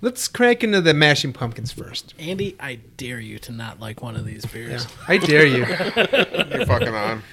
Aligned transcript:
Let's 0.00 0.28
crack 0.28 0.62
into 0.62 0.80
the 0.80 0.94
mashing 0.94 1.32
pumpkins 1.32 1.72
first. 1.72 2.14
Andy, 2.20 2.54
I 2.60 2.76
dare 2.96 3.18
you 3.18 3.40
to 3.40 3.50
not 3.50 3.80
like 3.80 4.00
one 4.00 4.14
of 4.14 4.24
these 4.24 4.46
beers. 4.46 4.86
I 5.08 5.18
dare 5.18 5.44
you. 5.44 5.66
You're 5.66 6.66
fucking 6.66 6.94
on. 6.94 7.24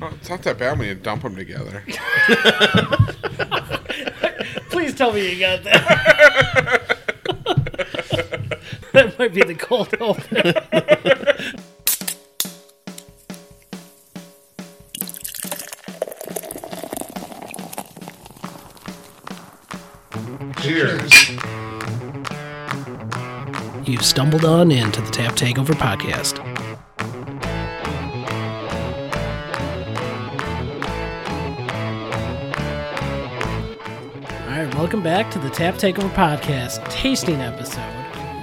Oh, 0.00 0.12
it's 0.14 0.30
not 0.30 0.44
that 0.44 0.58
bad 0.58 0.78
when 0.78 0.86
you 0.86 0.94
dump 0.94 1.22
them 1.22 1.34
together. 1.34 1.82
Please 4.70 4.94
tell 4.94 5.12
me 5.12 5.34
you 5.34 5.40
got 5.40 5.64
that. 5.64 6.98
that 8.92 9.18
might 9.18 9.34
be 9.34 9.42
the 9.42 9.56
cold 9.56 9.92
open. 10.00 10.36
Cheers. 20.68 21.30
You've 23.88 24.04
stumbled 24.04 24.44
on 24.44 24.70
into 24.70 25.00
the 25.00 25.10
Tap 25.10 25.34
Takeover 25.34 25.72
podcast. 25.72 26.40
All 34.42 34.48
right, 34.50 34.74
welcome 34.74 35.02
back 35.02 35.30
to 35.30 35.38
the 35.38 35.48
Tap 35.48 35.76
Takeover 35.76 36.10
podcast 36.10 36.86
tasting 36.90 37.40
episode. 37.40 37.97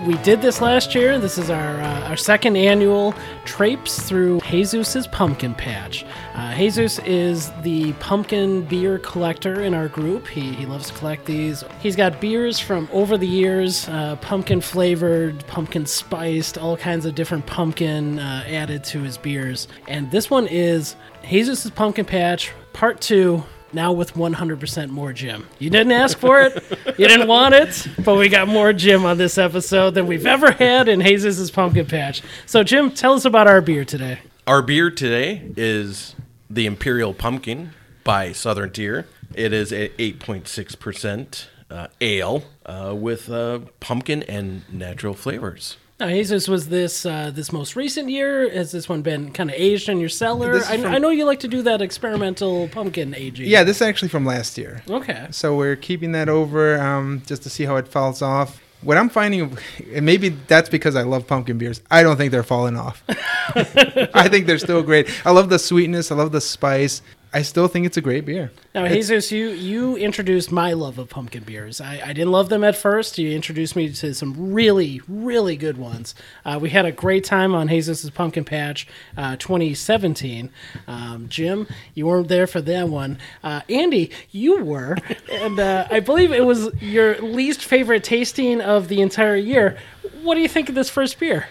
We 0.05 0.17
did 0.19 0.39
this 0.39 0.61
last 0.61 0.93
year. 0.93 1.17
This 1.17 1.39
is 1.39 1.49
our 1.49 1.81
uh, 1.81 2.09
our 2.09 2.15
second 2.15 2.57
annual 2.57 3.15
traipse 3.43 3.99
through 3.99 4.39
Jesus's 4.41 5.07
pumpkin 5.07 5.55
patch. 5.55 6.05
Uh, 6.35 6.55
Jesus 6.55 6.99
is 6.99 7.51
the 7.63 7.93
pumpkin 7.93 8.65
beer 8.65 8.99
collector 8.99 9.63
in 9.63 9.73
our 9.73 9.87
group. 9.87 10.27
He, 10.27 10.53
he 10.53 10.67
loves 10.67 10.91
to 10.91 10.93
collect 10.93 11.25
these. 11.25 11.63
He's 11.79 11.95
got 11.95 12.21
beers 12.21 12.59
from 12.59 12.87
over 12.91 13.17
the 13.17 13.25
years, 13.25 13.89
uh, 13.89 14.17
pumpkin 14.17 14.61
flavored, 14.61 15.43
pumpkin 15.47 15.87
spiced, 15.87 16.59
all 16.59 16.77
kinds 16.77 17.07
of 17.07 17.15
different 17.15 17.47
pumpkin 17.47 18.19
uh, 18.19 18.43
added 18.45 18.83
to 18.83 18.99
his 18.99 19.17
beers. 19.17 19.67
And 19.87 20.11
this 20.11 20.29
one 20.29 20.45
is 20.45 20.95
Jesus's 21.27 21.71
pumpkin 21.71 22.05
patch 22.05 22.51
part 22.73 23.01
two 23.01 23.43
now 23.73 23.91
with 23.91 24.13
100% 24.13 24.89
more 24.89 25.13
Jim. 25.13 25.47
You 25.59 25.69
didn't 25.69 25.91
ask 25.91 26.17
for 26.17 26.41
it, 26.41 26.63
you 26.97 27.07
didn't 27.07 27.27
want 27.35 27.53
it, 27.55 27.87
but 28.03 28.15
we 28.15 28.29
got 28.29 28.47
more 28.47 28.73
Jim 28.73 29.05
on 29.05 29.17
this 29.17 29.37
episode 29.37 29.91
than 29.95 30.07
we've 30.07 30.25
ever 30.25 30.51
had 30.51 30.87
in 30.87 31.01
Jesus' 31.01 31.49
Pumpkin 31.51 31.85
Patch. 31.85 32.21
So, 32.45 32.63
Jim, 32.63 32.91
tell 32.91 33.13
us 33.13 33.25
about 33.25 33.47
our 33.47 33.61
beer 33.61 33.85
today. 33.85 34.19
Our 34.47 34.61
beer 34.61 34.91
today 34.91 35.51
is 35.57 36.15
the 36.49 36.65
Imperial 36.65 37.13
Pumpkin 37.13 37.71
by 38.03 38.31
Southern 38.31 38.71
Tier. 38.71 39.07
It 39.33 39.51
is 39.51 39.71
a 39.71 39.89
8.6% 39.89 41.45
uh, 41.69 41.87
ale 41.99 42.43
uh, 42.65 42.95
with 42.97 43.29
uh, 43.29 43.59
pumpkin 43.79 44.23
and 44.23 44.61
natural 44.71 45.13
flavors. 45.13 45.77
Now, 45.97 46.09
Jesus, 46.09 46.49
was 46.49 46.67
this 46.67 47.05
uh, 47.05 47.31
this 47.33 47.53
most 47.53 47.77
recent 47.77 48.09
year? 48.09 48.49
Has 48.49 48.71
this 48.73 48.89
one 48.89 49.01
been 49.01 49.31
kind 49.31 49.49
of 49.49 49.55
aged 49.57 49.87
in 49.87 49.97
your 49.97 50.09
cellar? 50.09 50.57
I, 50.57 50.77
from- 50.77 50.93
I 50.93 50.97
know 50.97 51.09
you 51.09 51.23
like 51.25 51.39
to 51.41 51.47
do 51.47 51.61
that 51.61 51.81
experimental 51.81 52.67
pumpkin 52.67 53.15
aging. 53.15 53.47
Yeah, 53.47 53.63
this 53.63 53.77
is 53.77 53.81
actually 53.81 54.09
from 54.09 54.25
last 54.25 54.57
year. 54.57 54.83
Okay. 54.89 55.27
So 55.31 55.55
we're 55.55 55.77
keeping 55.77 56.11
that 56.11 56.27
over 56.27 56.79
um, 56.81 57.21
just 57.25 57.43
to 57.43 57.49
see 57.49 57.63
how 57.63 57.77
it 57.77 57.87
falls 57.87 58.21
off. 58.21 58.61
What 58.81 58.97
I'm 58.97 59.07
finding, 59.09 59.57
and 59.93 60.05
maybe 60.05 60.29
that's 60.29 60.67
because 60.69 60.97
I 60.97 61.03
love 61.03 61.25
pumpkin 61.27 61.57
beers. 61.57 61.81
I 61.89 62.03
don't 62.03 62.17
think 62.17 62.31
they're 62.31 62.43
falling 62.43 62.77
off. 62.77 63.01
I 63.09 64.27
think 64.27 64.47
they're 64.47 64.59
still 64.59 64.83
great. 64.83 65.09
I 65.25 65.31
love 65.31 65.49
the 65.49 65.57
sweetness. 65.57 66.11
I 66.11 66.15
love 66.15 66.33
the 66.33 66.41
spice. 66.41 67.01
I 67.35 67.41
still 67.41 67.67
think 67.67 67.85
it's 67.85 67.97
a 67.97 68.01
great 68.01 68.23
beer. 68.23 68.49
Now, 68.73 68.87
Jesus, 68.87 69.29
you 69.29 69.49
you 69.49 69.97
introduced 69.97 70.53
my 70.53 70.71
love 70.71 70.97
of 70.97 71.09
pumpkin 71.09 71.43
beers. 71.43 71.81
I, 71.81 71.99
I 72.01 72.13
didn't 72.13 72.31
love 72.31 72.47
them 72.47 72.63
at 72.63 72.77
first. 72.77 73.17
You 73.17 73.29
introduced 73.31 73.75
me 73.75 73.91
to 73.91 74.13
some 74.13 74.53
really, 74.53 75.01
really 75.09 75.57
good 75.57 75.77
ones. 75.77 76.15
Uh, 76.45 76.57
we 76.61 76.69
had 76.69 76.85
a 76.85 76.93
great 76.93 77.25
time 77.25 77.53
on 77.53 77.67
Jesus' 77.67 78.09
Pumpkin 78.09 78.45
Patch 78.45 78.87
uh, 79.17 79.35
2017. 79.35 80.49
Um, 80.87 81.27
Jim, 81.27 81.67
you 81.93 82.05
weren't 82.05 82.29
there 82.29 82.47
for 82.47 82.61
that 82.61 82.87
one. 82.87 83.17
Uh, 83.43 83.63
Andy, 83.67 84.11
you 84.31 84.63
were. 84.63 84.95
and 85.29 85.59
uh, 85.59 85.89
I 85.91 85.99
believe 85.99 86.31
it 86.31 86.45
was 86.45 86.73
your 86.81 87.17
least 87.17 87.65
favorite 87.65 88.05
tasting 88.05 88.61
of 88.61 88.87
the 88.87 89.01
entire 89.01 89.35
year. 89.35 89.77
What 90.21 90.35
do 90.35 90.41
you 90.41 90.47
think 90.47 90.69
of 90.69 90.75
this 90.75 90.89
first 90.89 91.19
beer? 91.19 91.49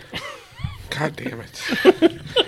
God 0.88 1.14
damn 1.16 1.40
it. 1.40 2.20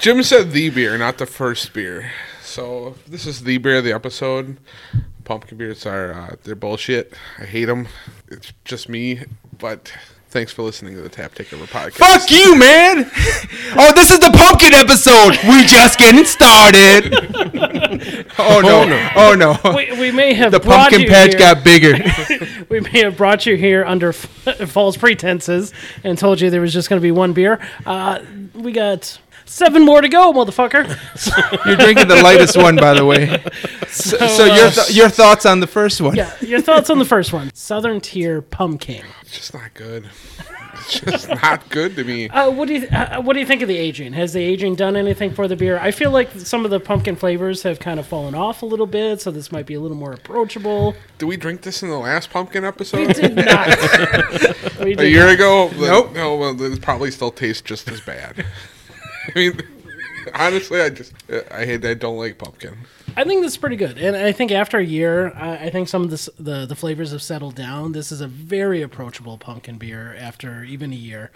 Jim 0.00 0.22
said 0.22 0.52
the 0.52 0.70
beer, 0.70 0.96
not 0.96 1.18
the 1.18 1.26
first 1.26 1.74
beer. 1.74 2.10
So 2.42 2.94
this 3.06 3.26
is 3.26 3.42
the 3.42 3.58
beer 3.58 3.76
of 3.76 3.84
the 3.84 3.92
episode. 3.92 4.56
Pumpkin 5.24 5.58
beers 5.58 5.84
are 5.84 6.12
uh, 6.14 6.36
they're 6.42 6.54
bullshit. 6.54 7.12
I 7.38 7.44
hate 7.44 7.66
them. 7.66 7.86
It's 8.28 8.54
just 8.64 8.88
me. 8.88 9.24
But 9.58 9.92
thanks 10.30 10.52
for 10.52 10.62
listening 10.62 10.94
to 10.94 11.02
the 11.02 11.10
Tap 11.10 11.34
Takeover 11.34 11.66
podcast. 11.66 11.96
Fuck 11.98 12.30
you, 12.30 12.58
man! 12.58 13.10
oh, 13.76 13.92
this 13.94 14.10
is 14.10 14.18
the 14.20 14.30
pumpkin 14.30 14.72
episode. 14.72 15.32
We 15.46 15.66
just 15.66 15.98
getting 15.98 16.24
started. 16.24 17.14
oh 18.38 18.62
no! 18.62 19.10
Oh 19.16 19.34
no! 19.34 19.76
We, 19.76 19.92
we 20.00 20.10
may 20.12 20.32
have 20.32 20.50
the 20.50 20.60
brought 20.60 20.92
pumpkin 20.92 21.02
you 21.02 21.08
patch 21.08 21.32
here- 21.32 21.38
got 21.38 21.62
bigger. 21.62 21.92
we 22.70 22.80
may 22.80 23.00
have 23.02 23.18
brought 23.18 23.44
you 23.44 23.56
here 23.56 23.84
under 23.84 24.08
f- 24.08 24.70
false 24.70 24.96
pretenses 24.96 25.74
and 26.02 26.16
told 26.16 26.40
you 26.40 26.48
there 26.48 26.62
was 26.62 26.72
just 26.72 26.88
going 26.88 26.98
to 27.00 27.04
be 27.04 27.12
one 27.12 27.34
beer. 27.34 27.60
Uh, 27.84 28.20
we 28.54 28.72
got 28.72 29.18
seven 29.50 29.84
more 29.84 30.00
to 30.00 30.08
go, 30.08 30.32
motherfucker. 30.32 30.86
You're 31.66 31.76
drinking 31.76 32.08
the 32.08 32.22
lightest 32.22 32.56
one, 32.56 32.76
by 32.76 32.94
the 32.94 33.04
way. 33.04 33.42
So, 33.88 34.16
so 34.28 34.44
your 34.44 34.66
uh, 34.66 34.70
th- 34.70 34.90
your 34.96 35.08
thoughts 35.08 35.44
on 35.44 35.60
the 35.60 35.66
first 35.66 36.00
one? 36.00 36.14
yeah, 36.16 36.32
your 36.40 36.60
thoughts 36.60 36.90
on 36.90 36.98
the 36.98 37.04
first 37.04 37.32
one? 37.32 37.52
Southern 37.54 38.00
Tier 38.00 38.40
Pumpkin. 38.40 39.04
It's 39.22 39.32
just 39.36 39.52
not 39.54 39.74
good. 39.74 40.08
It's 40.74 41.00
just 41.00 41.28
not 41.28 41.68
good 41.68 41.96
to 41.96 42.04
me. 42.04 42.28
Uh, 42.28 42.50
what 42.50 42.68
do 42.68 42.74
you 42.74 42.86
uh, 42.88 43.20
What 43.20 43.34
do 43.34 43.40
you 43.40 43.44
think 43.46 43.60
of 43.60 43.68
the 43.68 43.76
aging? 43.76 44.12
Has 44.14 44.32
the 44.32 44.40
aging 44.40 44.76
done 44.76 44.96
anything 44.96 45.32
for 45.34 45.46
the 45.48 45.56
beer? 45.56 45.78
I 45.78 45.90
feel 45.90 46.10
like 46.10 46.30
some 46.32 46.64
of 46.64 46.70
the 46.70 46.80
pumpkin 46.80 47.16
flavors 47.16 47.62
have 47.64 47.80
kind 47.80 47.98
of 48.00 48.06
fallen 48.06 48.34
off 48.34 48.62
a 48.62 48.66
little 48.66 48.86
bit, 48.86 49.20
so 49.20 49.30
this 49.30 49.50
might 49.52 49.66
be 49.66 49.74
a 49.74 49.80
little 49.80 49.96
more 49.96 50.12
approachable. 50.12 50.94
Did 51.18 51.26
we 51.26 51.36
drink 51.36 51.62
this 51.62 51.82
in 51.82 51.90
the 51.90 51.98
last 51.98 52.30
pumpkin 52.30 52.64
episode? 52.64 52.98
We 52.98 53.06
episode? 53.08 53.34
did 53.34 53.46
not. 53.46 54.78
we 54.80 54.92
A 54.92 54.96
did 54.96 55.10
year 55.12 55.28
ago? 55.28 55.70
Nope. 55.76 56.12
No, 56.14 56.36
well, 56.36 56.62
it 56.62 56.80
probably 56.80 57.10
still 57.10 57.32
tastes 57.32 57.62
just 57.62 57.88
as 57.90 58.00
bad. 58.00 58.46
I 59.34 59.38
mean, 59.38 59.62
honestly, 60.34 60.80
I 60.80 60.90
just 60.90 61.12
I 61.50 61.64
hate 61.64 61.84
I 61.84 61.94
don't 61.94 62.18
like 62.18 62.38
pumpkin. 62.38 62.76
I 63.16 63.24
think 63.24 63.42
this 63.42 63.52
is 63.52 63.58
pretty 63.58 63.76
good, 63.76 63.98
and 63.98 64.16
I 64.16 64.32
think 64.32 64.52
after 64.52 64.78
a 64.78 64.84
year, 64.84 65.32
I, 65.34 65.66
I 65.66 65.70
think 65.70 65.88
some 65.88 66.02
of 66.02 66.10
this, 66.10 66.28
the 66.38 66.66
the 66.66 66.74
flavors 66.74 67.12
have 67.12 67.22
settled 67.22 67.54
down. 67.54 67.92
This 67.92 68.12
is 68.12 68.20
a 68.20 68.28
very 68.28 68.82
approachable 68.82 69.38
pumpkin 69.38 69.78
beer 69.78 70.14
after 70.18 70.64
even 70.64 70.92
a 70.92 70.96
year. 70.96 71.30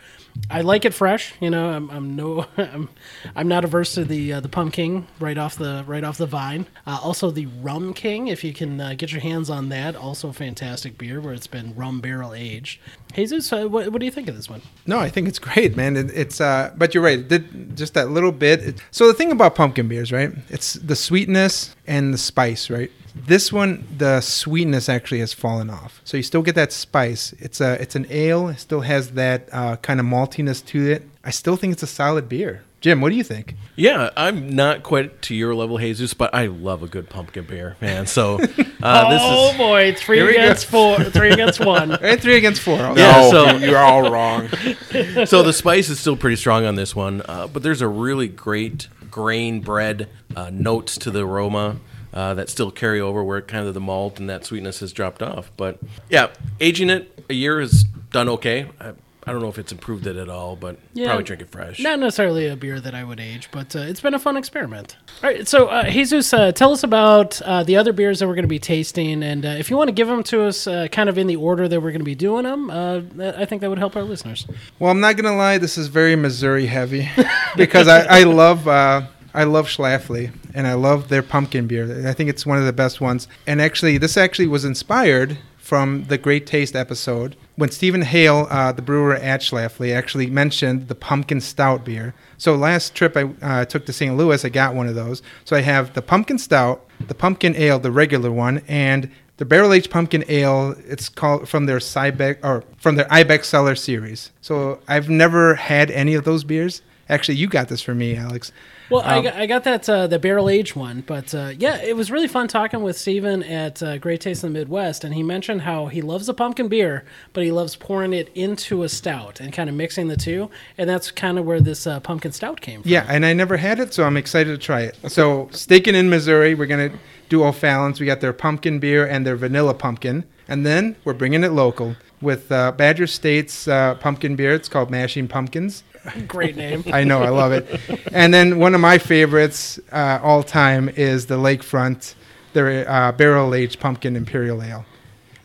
I 0.50 0.60
like 0.60 0.84
it 0.84 0.94
fresh. 0.94 1.34
You 1.40 1.50
know, 1.50 1.70
I'm, 1.70 1.90
I'm 1.90 2.16
no, 2.16 2.46
I'm, 2.56 2.88
I'm 3.34 3.48
not 3.48 3.64
averse 3.64 3.94
to 3.94 4.04
the 4.04 4.34
uh, 4.34 4.40
the 4.40 4.48
pumpkin 4.48 5.06
right 5.20 5.38
off 5.38 5.56
the 5.56 5.84
right 5.86 6.04
off 6.04 6.18
the 6.18 6.26
vine. 6.26 6.66
Uh, 6.86 6.98
also, 7.02 7.30
the 7.30 7.46
Rumking, 7.46 8.28
if 8.28 8.44
you 8.44 8.52
can 8.52 8.80
uh, 8.80 8.94
get 8.96 9.12
your 9.12 9.20
hands 9.20 9.50
on 9.50 9.68
that, 9.70 9.96
also 9.96 10.32
fantastic 10.32 10.98
beer 10.98 11.20
where 11.20 11.34
it's 11.34 11.46
been 11.46 11.74
rum 11.74 12.00
barrel 12.00 12.34
aged. 12.34 12.80
Jesus, 13.14 13.52
uh, 13.52 13.66
what, 13.68 13.90
what 13.90 14.00
do 14.00 14.06
you 14.06 14.12
think 14.12 14.28
of 14.28 14.34
this 14.34 14.50
one? 14.50 14.60
No, 14.86 14.98
I 14.98 15.08
think 15.08 15.28
it's 15.28 15.38
great, 15.38 15.76
man. 15.76 15.96
It, 15.96 16.10
it's 16.14 16.40
uh, 16.40 16.72
but 16.76 16.94
you're 16.94 17.04
right. 17.04 17.20
It 17.20 17.28
did 17.28 17.76
just 17.76 17.94
that 17.94 18.10
little 18.10 18.32
bit. 18.32 18.60
It, 18.60 18.82
so 18.90 19.06
the 19.06 19.14
thing 19.14 19.30
about 19.30 19.54
pumpkin 19.54 19.88
beers, 19.88 20.10
right? 20.10 20.32
It's 20.48 20.74
the 20.74 20.96
sweetness 20.96 21.63
and 21.86 22.12
the 22.14 22.18
spice, 22.18 22.70
right? 22.70 22.90
This 23.14 23.52
one, 23.52 23.86
the 23.96 24.20
sweetness 24.20 24.88
actually 24.88 25.20
has 25.20 25.32
fallen 25.32 25.70
off. 25.70 26.00
So 26.04 26.16
you 26.16 26.22
still 26.24 26.42
get 26.42 26.56
that 26.56 26.72
spice. 26.72 27.32
It's 27.38 27.60
a 27.60 27.80
it's 27.80 27.94
an 27.94 28.06
ale. 28.10 28.48
It 28.48 28.58
still 28.58 28.80
has 28.80 29.12
that 29.12 29.48
uh, 29.52 29.76
kind 29.76 30.00
of 30.00 30.06
maltiness 30.06 30.64
to 30.66 30.90
it. 30.90 31.02
I 31.22 31.30
still 31.30 31.56
think 31.56 31.72
it's 31.72 31.82
a 31.82 31.86
solid 31.86 32.28
beer. 32.28 32.62
Jim, 32.80 33.00
what 33.00 33.08
do 33.08 33.16
you 33.16 33.24
think? 33.24 33.54
Yeah, 33.76 34.10
I'm 34.14 34.50
not 34.50 34.82
quite 34.82 35.22
to 35.22 35.34
your 35.34 35.54
level, 35.54 35.78
Jesus, 35.78 36.12
but 36.12 36.34
I 36.34 36.48
love 36.48 36.82
a 36.82 36.86
good 36.86 37.08
pumpkin 37.08 37.46
beer, 37.46 37.78
man. 37.80 38.06
So 38.06 38.34
uh, 38.34 38.38
this 38.38 38.58
oh 38.82 39.52
is 39.52 39.56
boy, 39.56 39.94
three 39.96 40.18
Here 40.18 40.26
go. 40.26 40.32
against 40.32 40.66
four, 40.66 41.02
three 41.04 41.30
against 41.30 41.64
one. 41.64 41.90
Right, 42.02 42.20
three 42.20 42.36
against 42.36 42.60
four. 42.60 42.78
Okay. 42.78 43.00
Yeah, 43.00 43.30
so- 43.30 43.56
you're 43.56 43.78
all 43.78 44.10
wrong. 44.10 44.48
so 45.24 45.42
the 45.42 45.54
spice 45.54 45.88
is 45.88 45.98
still 45.98 46.16
pretty 46.16 46.36
strong 46.36 46.66
on 46.66 46.74
this 46.74 46.94
one, 46.94 47.22
uh, 47.26 47.46
but 47.46 47.62
there's 47.62 47.80
a 47.80 47.88
really 47.88 48.28
great 48.28 48.88
grain 49.14 49.60
bread 49.60 50.08
uh, 50.34 50.50
notes 50.50 50.98
to 50.98 51.08
the 51.08 51.24
aroma 51.24 51.76
uh, 52.12 52.34
that 52.34 52.48
still 52.48 52.72
carry 52.72 53.00
over 53.00 53.22
where 53.22 53.40
kind 53.40 53.64
of 53.64 53.72
the 53.72 53.80
malt 53.80 54.18
and 54.18 54.28
that 54.28 54.44
sweetness 54.44 54.80
has 54.80 54.92
dropped 54.92 55.22
off. 55.22 55.52
But 55.56 55.78
yeah, 56.10 56.30
aging 56.60 56.90
it 56.90 57.24
a 57.30 57.34
year 57.34 57.60
has 57.60 57.84
done 58.10 58.28
okay. 58.30 58.68
I, 58.80 58.94
I 59.26 59.32
don't 59.32 59.40
know 59.40 59.48
if 59.48 59.58
it's 59.58 59.72
improved 59.72 60.06
it 60.06 60.16
at 60.16 60.28
all, 60.28 60.54
but 60.54 60.76
Yeah. 60.92 61.06
probably 61.06 61.24
drink 61.24 61.42
it 61.42 61.50
fresh. 61.50 61.80
Not 61.80 61.98
necessarily 61.98 62.46
a 62.48 62.56
beer 62.56 62.78
that 62.80 62.94
I 62.94 63.04
would 63.04 63.18
age, 63.20 63.48
but 63.50 63.74
uh, 63.74 63.80
it's 63.80 64.00
been 64.00 64.12
a 64.14 64.18
fun 64.18 64.36
experiment. 64.36 64.96
All 65.22 65.30
right, 65.30 65.48
so 65.48 65.66
uh, 65.68 65.88
Jesus, 65.90 66.32
uh, 66.34 66.52
tell 66.52 66.72
us 66.72 66.82
about 66.82 67.40
uh, 67.42 67.62
the 67.62 67.76
other 67.76 67.92
beers 67.92 68.18
that 68.18 68.28
we're 68.28 68.34
going 68.34 68.42
to 68.44 68.48
be 68.48 68.58
tasting, 68.58 69.22
and 69.22 69.46
uh, 69.46 69.48
if 69.50 69.70
you 69.70 69.76
want 69.78 69.88
to 69.88 69.92
give 69.94 70.08
them 70.08 70.22
to 70.24 70.42
us, 70.42 70.66
uh, 70.66 70.88
kind 70.92 71.08
of 71.08 71.16
in 71.16 71.26
the 71.26 71.36
order 71.36 71.68
that 71.68 71.80
we're 71.80 71.90
going 71.90 72.00
to 72.00 72.04
be 72.04 72.14
doing 72.14 72.44
them, 72.44 72.70
uh, 72.70 73.00
I 73.36 73.44
think 73.46 73.62
that 73.62 73.70
would 73.70 73.78
help 73.78 73.96
our 73.96 74.02
listeners. 74.02 74.46
Well, 74.78 74.90
I'm 74.90 75.00
not 75.00 75.16
gonna 75.16 75.36
lie. 75.36 75.56
This 75.58 75.78
is 75.78 75.88
very 75.88 76.16
Missouri 76.16 76.66
heavy 76.66 77.08
because 77.56 77.88
I, 77.88 78.20
I 78.20 78.22
love 78.24 78.68
uh, 78.68 79.06
I 79.32 79.44
love 79.44 79.66
Schlafly 79.68 80.30
and 80.54 80.66
I 80.66 80.74
love 80.74 81.08
their 81.08 81.22
pumpkin 81.22 81.66
beer. 81.66 82.06
I 82.06 82.12
think 82.12 82.30
it's 82.30 82.44
one 82.46 82.58
of 82.58 82.66
the 82.66 82.72
best 82.72 83.00
ones. 83.00 83.26
And 83.46 83.60
actually, 83.60 83.98
this 83.98 84.16
actually 84.16 84.46
was 84.46 84.64
inspired 84.64 85.38
from 85.56 86.04
the 86.04 86.18
Great 86.18 86.46
Taste 86.46 86.76
episode 86.76 87.36
when 87.56 87.70
Stephen 87.70 88.02
Hale, 88.02 88.46
uh, 88.50 88.72
the 88.72 88.82
brewer 88.82 89.14
at 89.14 89.40
Schlafly, 89.40 89.94
actually 89.94 90.28
mentioned 90.28 90.88
the 90.88 90.94
pumpkin 90.94 91.40
stout 91.40 91.84
beer. 91.84 92.14
So 92.36 92.56
last 92.56 92.94
trip 92.94 93.16
I 93.16 93.30
uh, 93.42 93.64
took 93.64 93.86
to 93.86 93.92
St. 93.92 94.16
Louis, 94.16 94.44
I 94.44 94.48
got 94.48 94.74
one 94.74 94.88
of 94.88 94.94
those. 94.94 95.22
So 95.44 95.56
I 95.56 95.60
have 95.60 95.94
the 95.94 96.02
pumpkin 96.02 96.38
stout, 96.38 96.84
the 97.06 97.14
pumpkin 97.14 97.54
ale, 97.56 97.78
the 97.78 97.92
regular 97.92 98.32
one, 98.32 98.62
and 98.66 99.10
the 99.36 99.44
barrel 99.44 99.72
aged 99.72 99.90
pumpkin 99.90 100.24
ale. 100.28 100.74
It's 100.86 101.08
called 101.08 101.48
from 101.48 101.66
their 101.66 101.78
Cybec 101.78 102.38
or 102.42 102.64
from 102.76 102.96
their 102.96 103.12
Ibex 103.12 103.48
Cellar 103.48 103.76
series. 103.76 104.30
So 104.40 104.80
I've 104.88 105.08
never 105.08 105.54
had 105.54 105.90
any 105.90 106.14
of 106.14 106.24
those 106.24 106.44
beers. 106.44 106.82
Actually, 107.08 107.36
you 107.36 107.46
got 107.46 107.68
this 107.68 107.82
for 107.82 107.94
me, 107.94 108.16
Alex. 108.16 108.50
Well, 108.90 109.02
I, 109.02 109.18
Um, 109.18 109.24
got, 109.24 109.34
I 109.34 109.46
got 109.46 109.64
that 109.64 109.88
uh, 109.88 110.06
the 110.06 110.18
barrel 110.18 110.48
aged 110.50 110.76
one, 110.76 111.02
but 111.06 111.34
uh, 111.34 111.52
yeah, 111.58 111.80
it 111.80 111.96
was 111.96 112.10
really 112.10 112.28
fun 112.28 112.48
talking 112.48 112.82
with 112.82 112.98
Stephen 112.98 113.42
at 113.42 113.82
uh, 113.82 113.98
Great 113.98 114.20
Taste 114.20 114.44
in 114.44 114.52
the 114.52 114.58
Midwest, 114.58 115.04
and 115.04 115.14
he 115.14 115.22
mentioned 115.22 115.62
how 115.62 115.86
he 115.86 116.02
loves 116.02 116.28
a 116.28 116.34
pumpkin 116.34 116.68
beer, 116.68 117.04
but 117.32 117.42
he 117.42 117.50
loves 117.50 117.76
pouring 117.76 118.12
it 118.12 118.30
into 118.34 118.82
a 118.82 118.88
stout 118.88 119.40
and 119.40 119.52
kind 119.52 119.70
of 119.70 119.74
mixing 119.76 120.08
the 120.08 120.16
two, 120.16 120.50
and 120.76 120.88
that's 120.88 121.10
kind 121.10 121.38
of 121.38 121.44
where 121.46 121.60
this 121.60 121.86
uh, 121.86 122.00
pumpkin 122.00 122.32
stout 122.32 122.60
came 122.60 122.82
from. 122.82 122.90
Yeah, 122.90 123.06
and 123.08 123.24
I 123.24 123.32
never 123.32 123.56
had 123.56 123.80
it, 123.80 123.94
so 123.94 124.04
I'm 124.04 124.16
excited 124.16 124.50
to 124.50 124.58
try 124.58 124.82
it. 124.82 124.98
So, 125.08 125.48
staking 125.52 125.94
in 125.94 126.10
Missouri, 126.10 126.54
we're 126.54 126.66
gonna 126.66 126.92
do 127.28 127.44
O'Fallon's. 127.44 128.00
We 128.00 128.06
got 128.06 128.20
their 128.20 128.34
pumpkin 128.34 128.80
beer 128.80 129.06
and 129.06 129.26
their 129.26 129.36
vanilla 129.36 129.72
pumpkin, 129.74 130.24
and 130.46 130.66
then 130.66 130.96
we're 131.04 131.14
bringing 131.14 131.42
it 131.42 131.52
local 131.52 131.96
with 132.24 132.50
uh, 132.50 132.72
Badger 132.72 133.06
State's 133.06 133.68
uh, 133.68 133.94
pumpkin 133.96 134.34
beer. 134.34 134.52
It's 134.52 134.68
called 134.68 134.90
Mashing 134.90 135.28
Pumpkins. 135.28 135.84
Great 136.26 136.56
name. 136.56 136.82
I 136.92 137.04
know, 137.04 137.22
I 137.22 137.28
love 137.28 137.52
it. 137.52 137.80
And 138.12 138.34
then 138.34 138.58
one 138.58 138.74
of 138.74 138.80
my 138.80 138.98
favorites 138.98 139.78
uh, 139.92 140.18
all 140.22 140.42
time 140.42 140.88
is 140.88 141.26
the 141.26 141.36
Lakefront, 141.36 142.14
their 142.52 142.88
uh, 142.90 143.12
barrel 143.12 143.54
aged 143.54 143.80
pumpkin 143.80 144.16
imperial 144.16 144.62
ale, 144.62 144.84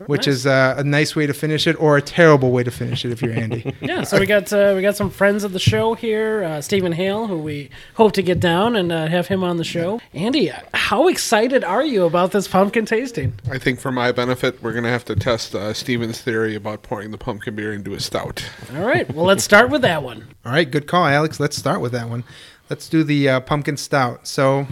which 0.08 0.28
Nice. 0.28 0.36
is 0.36 0.46
uh, 0.48 0.76
a 0.78 0.84
nice 0.84 1.16
way 1.16 1.26
to 1.28 1.34
finish 1.34 1.68
it, 1.68 1.80
or 1.80 1.98
a 1.98 2.02
terrible 2.02 2.52
way 2.52 2.64
to 2.64 2.72
finish 2.72 3.06
it 3.06 3.12
if 3.12 3.22
you're 3.22 3.34
Andy. 3.34 3.74
yeah, 3.82 4.04
so 4.04 4.20
we 4.20 4.26
got 4.26 4.52
uh, 4.54 4.74
we 4.76 4.82
got 4.82 4.96
some 4.96 5.10
friends 5.10 5.44
of 5.44 5.54
the 5.54 5.60
show 5.60 5.94
here. 5.94 6.44
Uh, 6.44 6.62
Stephen 6.62 6.92
Hale, 6.92 7.28
who 7.28 7.38
we 7.38 7.70
hope 7.96 8.14
to 8.14 8.22
get 8.22 8.40
down 8.40 8.76
and 8.76 8.92
uh, 8.92 9.08
have 9.08 9.28
him 9.28 9.44
on 9.44 9.58
the 9.58 9.64
show. 9.64 10.00
Andy, 10.14 10.52
how 10.74 11.08
excited 11.08 11.64
are 11.64 11.84
you 11.84 12.06
about 12.06 12.32
this 12.32 12.48
pumpkin 12.48 12.86
tasting? 12.86 13.34
I 13.52 13.58
think 13.58 13.80
for 13.80 13.92
my 13.92 14.12
benefit, 14.12 14.62
we're 14.64 14.74
gonna 14.74 14.90
have 14.90 15.06
to 15.06 15.16
test 15.16 15.56
uh, 15.56 15.74
Stephen's 15.74 16.22
theory 16.22 16.56
about 16.56 16.84
pouring 16.84 17.12
the 17.12 17.18
pumpkin 17.18 17.56
beer 17.56 17.74
into 17.74 17.94
a 17.94 18.00
stout. 18.00 18.50
All 18.76 18.86
right, 18.86 19.10
well, 19.14 19.26
let's 19.26 19.44
start 19.44 19.70
with 19.70 19.82
that 19.84 20.04
one. 20.04 20.28
All 20.46 20.52
right, 20.52 20.70
good 20.70 20.88
call, 20.88 21.06
Alex. 21.06 21.40
Let's 21.40 21.58
start 21.58 21.82
with 21.82 21.92
that 21.92 22.10
one. 22.10 22.24
Let's 22.70 22.88
do 22.88 23.04
the 23.04 23.28
uh, 23.30 23.40
pumpkin 23.42 23.78
stout. 23.78 24.28
So, 24.28 24.68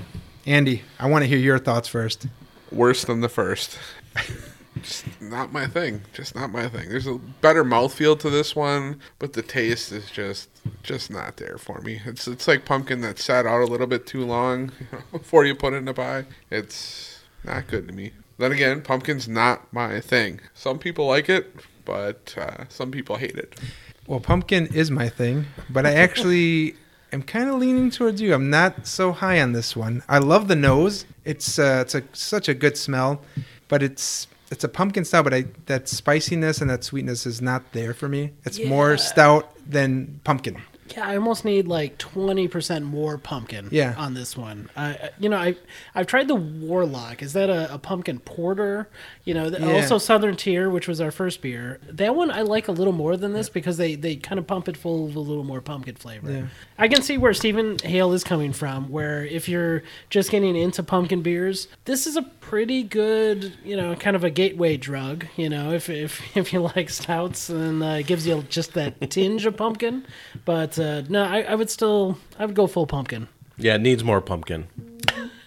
Andy, 0.45 0.83
I 0.99 1.09
want 1.09 1.23
to 1.23 1.27
hear 1.27 1.39
your 1.39 1.57
thoughts 1.59 1.87
first. 1.87 2.27
Worse 2.71 3.03
than 3.05 3.21
the 3.21 3.29
first. 3.29 3.77
Just 4.87 5.21
not 5.21 5.51
my 5.51 5.67
thing. 5.67 6.01
Just 6.13 6.33
not 6.33 6.49
my 6.49 6.69
thing. 6.69 6.87
There's 6.87 7.07
a 7.07 7.15
better 7.41 7.65
mouthfeel 7.65 8.17
to 8.21 8.29
this 8.29 8.55
one, 8.55 9.01
but 9.19 9.33
the 9.33 9.41
taste 9.41 9.91
is 9.91 10.09
just 10.09 10.49
just 10.81 11.11
not 11.11 11.35
there 11.35 11.57
for 11.57 11.81
me. 11.81 11.99
It's 12.05 12.25
it's 12.25 12.47
like 12.47 12.63
pumpkin 12.63 13.01
that 13.01 13.19
sat 13.19 13.45
out 13.45 13.61
a 13.61 13.65
little 13.65 13.87
bit 13.87 14.07
too 14.07 14.25
long 14.25 14.71
before 15.11 15.43
you 15.43 15.55
put 15.55 15.73
it 15.73 15.77
in 15.77 15.89
a 15.89 15.93
pie. 15.93 16.23
It's 16.49 17.19
not 17.43 17.67
good 17.67 17.89
to 17.89 17.93
me. 17.93 18.13
Then 18.37 18.53
again, 18.53 18.81
pumpkin's 18.81 19.27
not 19.27 19.73
my 19.73 19.99
thing. 19.99 20.39
Some 20.53 20.79
people 20.79 21.05
like 21.05 21.27
it, 21.27 21.53
but 21.83 22.33
uh, 22.37 22.69
some 22.69 22.89
people 22.89 23.17
hate 23.17 23.35
it. 23.35 23.59
Well, 24.07 24.21
pumpkin 24.21 24.67
is 24.67 24.89
my 24.89 25.09
thing, 25.09 25.47
but 25.69 25.85
I 25.85 25.95
actually 25.95 26.75
am 27.11 27.23
kind 27.23 27.49
of 27.49 27.55
leaning 27.55 27.91
towards 27.91 28.21
you. 28.21 28.33
I'm 28.33 28.49
not 28.49 28.87
so 28.87 29.11
high 29.11 29.41
on 29.41 29.51
this 29.51 29.75
one. 29.75 30.01
I 30.07 30.19
love 30.19 30.47
the 30.47 30.55
nose. 30.55 31.03
It's 31.25 31.59
uh, 31.59 31.79
it's 31.81 31.93
a, 31.93 32.03
such 32.13 32.47
a 32.47 32.53
good 32.53 32.77
smell, 32.77 33.21
but 33.67 33.83
it's 33.83 34.27
it's 34.51 34.63
a 34.63 34.69
pumpkin 34.69 35.03
stout, 35.05 35.23
but 35.25 35.33
I, 35.33 35.45
that 35.65 35.87
spiciness 35.89 36.61
and 36.61 36.69
that 36.69 36.83
sweetness 36.83 37.25
is 37.25 37.41
not 37.41 37.73
there 37.73 37.93
for 37.93 38.07
me. 38.07 38.31
It's 38.45 38.57
Yeah. 38.59 38.69
more 38.69 38.97
stout 38.97 39.51
than 39.69 40.19
pumpkin. 40.23 40.61
Yeah, 40.95 41.07
I 41.07 41.15
almost 41.15 41.43
need 41.45 41.67
like 41.67 41.97
twenty 41.97 42.47
percent 42.47 42.85
more 42.85 43.17
pumpkin. 43.17 43.69
Yeah. 43.71 43.95
on 43.97 44.13
this 44.13 44.37
one. 44.37 44.69
I, 44.77 45.09
you 45.19 45.29
know, 45.29 45.37
I 45.37 45.55
I've 45.95 46.07
tried 46.07 46.27
the 46.27 46.35
Warlock. 46.35 47.21
Is 47.21 47.33
that 47.33 47.49
a, 47.49 47.73
a 47.73 47.77
pumpkin 47.77 48.19
porter? 48.19 48.89
You 49.23 49.33
know, 49.33 49.49
th- 49.49 49.61
Yeah. 49.61 49.73
also 49.75 49.97
Southern 49.97 50.35
Tier, 50.35 50.69
which 50.69 50.87
was 50.87 51.01
our 51.01 51.11
first 51.11 51.41
beer. 51.41 51.79
That 51.89 52.15
one 52.15 52.31
I 52.31 52.41
like 52.43 52.67
a 52.67 52.71
little 52.71 52.93
more 52.93 53.17
than 53.17 53.33
this 53.33 53.49
because 53.49 53.77
they 53.77 53.95
they 53.95 54.15
kind 54.15 54.39
of 54.39 54.47
pump 54.47 54.67
it 54.69 54.77
full 54.77 55.07
of 55.07 55.15
a 55.15 55.19
little 55.19 55.43
more 55.43 55.61
pumpkin 55.61 55.95
flavor. 55.95 56.31
Yeah. 56.31 56.45
I 56.77 56.87
can 56.87 57.01
see 57.01 57.17
where 57.17 57.33
Stephen 57.33 57.77
Hale 57.79 58.13
is 58.13 58.23
coming 58.23 58.53
from. 58.53 58.89
Where 58.89 59.25
if 59.25 59.49
you're 59.49 59.83
just 60.09 60.29
getting 60.31 60.55
into 60.55 60.83
pumpkin 60.83 61.21
beers, 61.21 61.67
this 61.85 62.05
is 62.07 62.15
a 62.15 62.21
pretty 62.21 62.83
good, 62.83 63.53
you 63.65 63.75
know, 63.75 63.95
kind 63.95 64.15
of 64.15 64.23
a 64.23 64.29
gateway 64.29 64.77
drug. 64.77 65.25
You 65.35 65.49
know, 65.49 65.71
if 65.73 65.89
if 65.89 66.21
if 66.37 66.53
you 66.53 66.59
like 66.61 66.89
stouts, 66.89 67.49
and 67.49 67.83
uh, 67.83 67.97
it 67.99 68.07
gives 68.07 68.25
you 68.27 68.43
just 68.49 68.73
that 68.73 68.99
tinge 69.09 69.45
of 69.45 69.57
pumpkin. 69.57 70.05
But 70.45 70.76
uh, 70.79 71.03
no, 71.09 71.23
I, 71.23 71.41
I 71.43 71.55
would 71.55 71.69
still 71.69 72.17
I 72.39 72.45
would 72.45 72.55
go 72.55 72.67
full 72.67 72.87
pumpkin. 72.87 73.27
Yeah, 73.57 73.75
it 73.75 73.81
needs 73.81 74.03
more 74.03 74.21
pumpkin. 74.21 74.67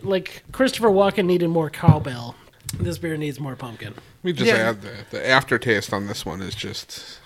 Like 0.03 0.43
Christopher 0.53 0.89
Walken 0.89 1.27
needed 1.27 1.49
more 1.49 1.71
cowbell. 1.71 2.35
This 2.79 2.99
beer 2.99 3.17
needs 3.17 3.39
more 3.41 3.57
pumpkin. 3.57 3.95
We 4.23 4.33
just 4.33 4.47
Yeah. 4.49 4.71
add 4.71 4.83
the, 4.83 4.93
the 5.11 5.29
aftertaste 5.29 5.93
on 5.93 6.07
this 6.07 6.25
one 6.25 6.41
is 6.41 6.55
just 6.55 7.19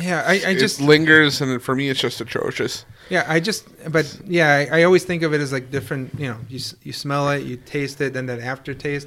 Yeah, 0.00 0.22
I, 0.26 0.32
I 0.32 0.50
it 0.50 0.58
just 0.58 0.80
lingers, 0.80 1.40
and 1.40 1.62
for 1.62 1.76
me, 1.76 1.88
it's 1.88 2.00
just 2.00 2.20
atrocious. 2.20 2.84
Yeah, 3.08 3.24
I 3.28 3.38
just, 3.38 3.68
but 3.92 4.20
yeah, 4.24 4.66
I, 4.72 4.80
I 4.80 4.82
always 4.82 5.04
think 5.04 5.22
of 5.22 5.32
it 5.32 5.40
as 5.40 5.52
like 5.52 5.70
different. 5.70 6.12
You 6.18 6.28
know, 6.28 6.38
you 6.48 6.56
s- 6.58 6.74
you 6.82 6.92
smell 6.92 7.30
it, 7.30 7.44
you 7.44 7.56
taste 7.56 8.00
it, 8.00 8.12
then 8.14 8.26
that 8.26 8.40
aftertaste. 8.40 9.06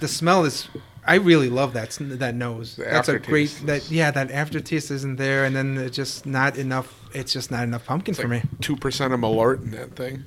The 0.00 0.08
smell 0.08 0.46
is, 0.46 0.66
I 1.06 1.16
really 1.16 1.48
love 1.50 1.72
that 1.74 1.90
that 2.00 2.34
nose. 2.34 2.76
The 2.76 2.84
That's 2.84 3.08
a 3.08 3.18
great. 3.18 3.50
That 3.66 3.90
yeah, 3.90 4.10
that 4.10 4.30
aftertaste 4.30 4.90
isn't 4.90 5.16
there, 5.16 5.44
and 5.44 5.54
then 5.54 5.76
it's 5.76 5.96
just 5.96 6.24
not 6.26 6.56
enough. 6.56 6.98
It's 7.12 7.32
just 7.32 7.50
not 7.50 7.64
enough 7.64 7.84
pumpkin 7.86 8.12
It's 8.12 8.20
for 8.20 8.28
like 8.28 8.44
me. 8.44 8.50
two 8.60 8.76
percent 8.76 9.12
of 9.12 9.20
Malort 9.20 9.62
in 9.62 9.70
that 9.72 9.94
thing. 9.96 10.24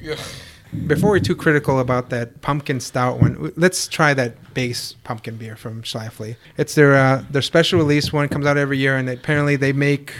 Yeah. 0.00 0.16
Before 0.88 1.10
we're 1.10 1.20
too 1.20 1.36
critical 1.36 1.78
about 1.78 2.10
that 2.10 2.40
pumpkin 2.40 2.80
stout 2.80 3.20
one, 3.20 3.52
let's 3.56 3.86
try 3.86 4.12
that 4.14 4.54
base 4.54 4.94
pumpkin 5.04 5.36
beer 5.36 5.54
from 5.54 5.82
Schlafly. 5.82 6.36
It's 6.56 6.74
their 6.74 6.94
uh, 6.96 7.24
their 7.30 7.42
special 7.42 7.78
release 7.78 8.12
one. 8.12 8.28
Comes 8.28 8.46
out 8.46 8.56
every 8.56 8.78
year, 8.78 8.96
and 8.96 9.08
apparently 9.08 9.56
they 9.56 9.72
make 9.72 10.12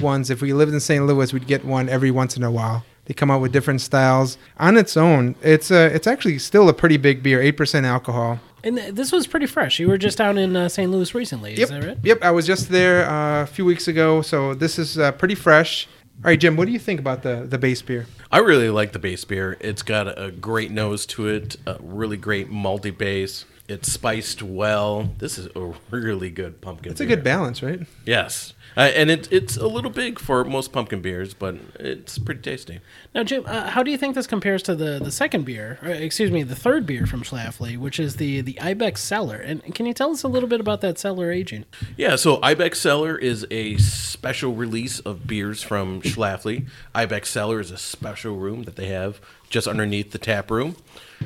ones. 0.00 0.28
If 0.30 0.42
we 0.42 0.52
lived 0.52 0.72
in 0.74 0.80
St. 0.80 1.06
Louis, 1.06 1.32
we'd 1.32 1.46
get 1.46 1.64
one 1.64 1.88
every 1.88 2.10
once 2.10 2.36
in 2.36 2.42
a 2.42 2.50
while. 2.50 2.84
They 3.06 3.14
come 3.14 3.30
out 3.30 3.40
with 3.40 3.52
different 3.52 3.80
styles. 3.80 4.36
On 4.58 4.76
its 4.76 4.96
own, 4.96 5.36
it's 5.42 5.70
uh, 5.70 5.90
it's 5.92 6.06
actually 6.06 6.38
still 6.38 6.68
a 6.68 6.74
pretty 6.74 6.96
big 6.98 7.22
beer, 7.22 7.40
eight 7.40 7.56
percent 7.56 7.86
alcohol. 7.86 8.40
And 8.64 8.76
th- 8.76 8.94
this 8.94 9.12
was 9.12 9.26
pretty 9.26 9.46
fresh. 9.46 9.78
You 9.78 9.86
were 9.88 9.98
just 9.98 10.18
down 10.18 10.38
in 10.38 10.56
uh, 10.56 10.68
St. 10.68 10.90
Louis 10.90 11.14
recently, 11.14 11.52
is 11.52 11.58
Yep, 11.60 11.68
that 11.68 11.84
right? 11.84 11.98
yep. 12.02 12.22
I 12.22 12.30
was 12.32 12.46
just 12.46 12.70
there 12.70 13.08
uh, 13.08 13.42
a 13.42 13.46
few 13.46 13.64
weeks 13.64 13.86
ago, 13.86 14.22
so 14.22 14.54
this 14.54 14.78
is 14.78 14.98
uh, 14.98 15.12
pretty 15.12 15.34
fresh. 15.36 15.86
All 16.24 16.30
right, 16.30 16.40
Jim, 16.40 16.56
what 16.56 16.66
do 16.66 16.72
you 16.72 16.78
think 16.78 16.98
about 17.00 17.22
the 17.22 17.44
the 17.48 17.58
base 17.58 17.82
beer? 17.82 18.06
I 18.32 18.38
really 18.38 18.70
like 18.70 18.92
the 18.92 18.98
base 18.98 19.24
beer. 19.24 19.56
It's 19.60 19.82
got 19.82 20.06
a 20.18 20.30
great 20.30 20.70
nose 20.70 21.04
to 21.06 21.28
it, 21.28 21.56
a 21.66 21.76
really 21.80 22.16
great 22.16 22.50
malty 22.50 22.96
base. 22.96 23.44
It's 23.66 23.90
spiced 23.90 24.42
well. 24.42 25.10
This 25.18 25.38
is 25.38 25.48
a 25.56 25.72
really 25.90 26.30
good 26.30 26.60
pumpkin. 26.60 26.92
It's 26.92 27.00
a 27.00 27.06
beer. 27.06 27.16
good 27.16 27.24
balance, 27.24 27.62
right? 27.62 27.80
Yes, 28.04 28.52
uh, 28.76 28.80
and 28.80 29.10
it, 29.10 29.32
it's 29.32 29.56
a 29.56 29.66
little 29.66 29.90
big 29.90 30.18
for 30.18 30.44
most 30.44 30.72
pumpkin 30.72 31.00
beers, 31.00 31.32
but 31.32 31.56
it's 31.78 32.18
pretty 32.18 32.42
tasty. 32.42 32.80
Now, 33.14 33.22
Jim, 33.22 33.44
uh, 33.46 33.70
how 33.70 33.82
do 33.82 33.90
you 33.90 33.96
think 33.96 34.16
this 34.16 34.26
compares 34.26 34.62
to 34.64 34.74
the, 34.74 34.98
the 35.02 35.12
second 35.12 35.44
beer, 35.44 35.78
or, 35.82 35.88
excuse 35.88 36.30
me, 36.30 36.42
the 36.42 36.56
third 36.56 36.84
beer 36.84 37.06
from 37.06 37.22
Schlafly, 37.22 37.78
which 37.78 38.00
is 38.00 38.16
the, 38.16 38.40
the 38.40 38.60
Ibex 38.60 39.00
Cellar? 39.00 39.36
And 39.36 39.74
can 39.74 39.86
you 39.86 39.94
tell 39.94 40.10
us 40.10 40.24
a 40.24 40.28
little 40.28 40.48
bit 40.48 40.60
about 40.60 40.80
that 40.80 40.98
cellar 40.98 41.30
aging? 41.30 41.64
Yeah, 41.96 42.16
so 42.16 42.40
Ibex 42.42 42.80
Cellar 42.80 43.16
is 43.16 43.46
a 43.50 43.76
special 43.78 44.54
release 44.54 45.00
of 45.00 45.26
beers 45.26 45.62
from 45.62 46.02
Schlafly. 46.02 46.66
Ibex 46.94 47.30
Cellar 47.30 47.60
is 47.60 47.70
a 47.70 47.78
special 47.78 48.36
room 48.36 48.64
that 48.64 48.76
they 48.76 48.88
have 48.88 49.20
just 49.54 49.68
underneath 49.68 50.10
the 50.10 50.18
tap 50.18 50.50
room. 50.50 50.74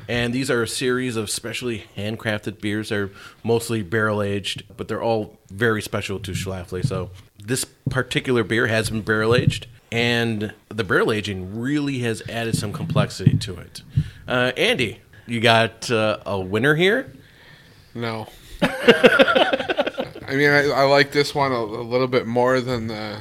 And 0.06 0.34
these 0.34 0.50
are 0.50 0.62
a 0.62 0.68
series 0.68 1.16
of 1.16 1.30
specially 1.30 1.84
handcrafted 1.96 2.60
beers. 2.60 2.90
They're 2.90 3.08
mostly 3.42 3.82
barrel 3.82 4.22
aged, 4.22 4.64
but 4.76 4.86
they're 4.86 5.02
all 5.02 5.38
very 5.50 5.80
special 5.80 6.20
to 6.20 6.32
Schlafly. 6.32 6.86
So 6.86 7.10
this 7.42 7.64
particular 7.88 8.44
beer 8.44 8.66
has 8.66 8.90
been 8.90 9.00
barrel 9.00 9.34
aged, 9.34 9.66
and 9.90 10.52
the 10.68 10.84
barrel 10.84 11.10
aging 11.10 11.58
really 11.58 12.00
has 12.00 12.22
added 12.28 12.54
some 12.54 12.70
complexity 12.70 13.34
to 13.38 13.56
it. 13.56 13.80
Uh, 14.28 14.52
Andy, 14.58 15.00
you 15.26 15.40
got 15.40 15.90
uh, 15.90 16.18
a 16.26 16.38
winner 16.38 16.74
here? 16.74 17.10
No. 17.94 18.28
I 18.60 20.34
mean, 20.34 20.50
I, 20.50 20.68
I 20.68 20.82
like 20.82 21.12
this 21.12 21.34
one 21.34 21.52
a, 21.52 21.56
a 21.56 21.82
little 21.82 22.08
bit 22.08 22.26
more 22.26 22.60
than 22.60 22.88
the, 22.88 23.20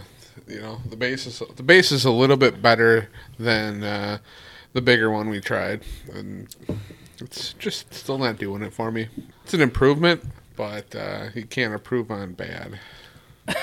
you 0.49 0.59
know, 0.59 0.81
the 0.89 0.97
base 0.97 1.25
is 1.25 1.41
the 1.55 1.63
base 1.63 1.93
is 1.93 2.03
a 2.03 2.11
little 2.11 2.35
bit 2.35 2.61
better 2.61 3.09
than 3.39 3.85
uh, 3.85 4.17
the 4.77 4.81
bigger 4.81 5.09
one 5.09 5.27
we 5.27 5.41
tried, 5.41 5.81
and 6.13 6.55
it's 7.19 7.53
just 7.53 7.91
still 7.91 8.19
not 8.19 8.37
doing 8.37 8.61
it 8.61 8.71
for 8.71 8.91
me. 8.91 9.07
It's 9.43 9.55
an 9.55 9.61
improvement, 9.61 10.23
but 10.55 10.95
uh, 10.95 11.29
you 11.33 11.47
can't 11.47 11.73
improve 11.73 12.11
on 12.11 12.33
bad. 12.33 12.79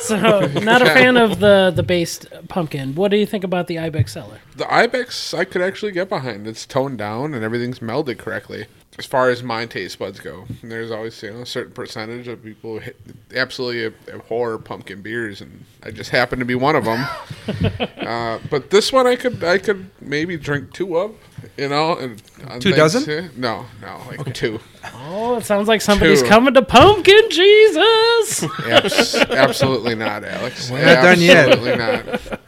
So, 0.00 0.40
not 0.62 0.80
a 0.82 0.86
fan 0.86 1.16
of 1.16 1.38
the, 1.40 1.72
the 1.74 1.82
based 1.82 2.26
pumpkin. 2.48 2.94
What 2.94 3.10
do 3.10 3.16
you 3.16 3.26
think 3.26 3.44
about 3.44 3.66
the 3.66 3.78
Ibex 3.78 4.12
Cellar? 4.12 4.38
The 4.56 4.72
Ibex 4.72 5.34
I 5.34 5.44
could 5.44 5.60
actually 5.60 5.92
get 5.92 6.08
behind. 6.08 6.46
It's 6.46 6.66
toned 6.66 6.98
down 6.98 7.34
and 7.34 7.44
everything's 7.44 7.80
melded 7.80 8.18
correctly. 8.18 8.66
As 8.98 9.06
far 9.06 9.30
as 9.30 9.42
my 9.42 9.64
taste 9.64 9.98
buds 9.98 10.18
go. 10.20 10.44
There's 10.62 10.90
always 10.90 11.22
you 11.22 11.30
know 11.32 11.40
a 11.42 11.46
certain 11.46 11.72
percentage 11.72 12.26
of 12.28 12.42
people 12.42 12.80
who 12.80 12.90
absolutely 13.34 13.94
abhor 14.12 14.58
pumpkin 14.58 15.02
beers, 15.02 15.40
and 15.40 15.64
I 15.82 15.90
just 15.90 16.10
happen 16.10 16.38
to 16.40 16.44
be 16.44 16.54
one 16.54 16.74
of 16.76 16.84
them. 16.84 17.06
uh, 17.98 18.38
but 18.50 18.70
this 18.70 18.92
one 18.92 19.06
I 19.06 19.16
could 19.16 19.42
I 19.44 19.58
could 19.58 19.90
maybe 20.00 20.36
drink 20.36 20.72
two 20.72 20.96
of, 20.98 21.14
you 21.56 21.68
know. 21.68 21.96
And, 21.96 22.22
Two 22.60 22.72
things- 22.72 22.76
dozen? 22.76 23.30
No, 23.36 23.66
no, 23.80 24.00
like 24.08 24.34
two. 24.34 24.58
Oh, 24.94 25.36
it 25.36 25.44
sounds 25.44 25.68
like 25.68 25.80
somebody's 25.80 26.22
Two. 26.22 26.28
coming 26.28 26.54
to 26.54 26.62
Pumpkin 26.62 27.30
Jesus. 27.30 28.42
Abs- 28.64 29.14
absolutely 29.14 29.94
not, 29.94 30.24
Alex. 30.24 30.70
We're 30.70 30.84
not 30.84 31.02
done 31.02 31.20
yet. 31.20 31.48
Absolutely 31.48 31.76
not. 31.76 32.40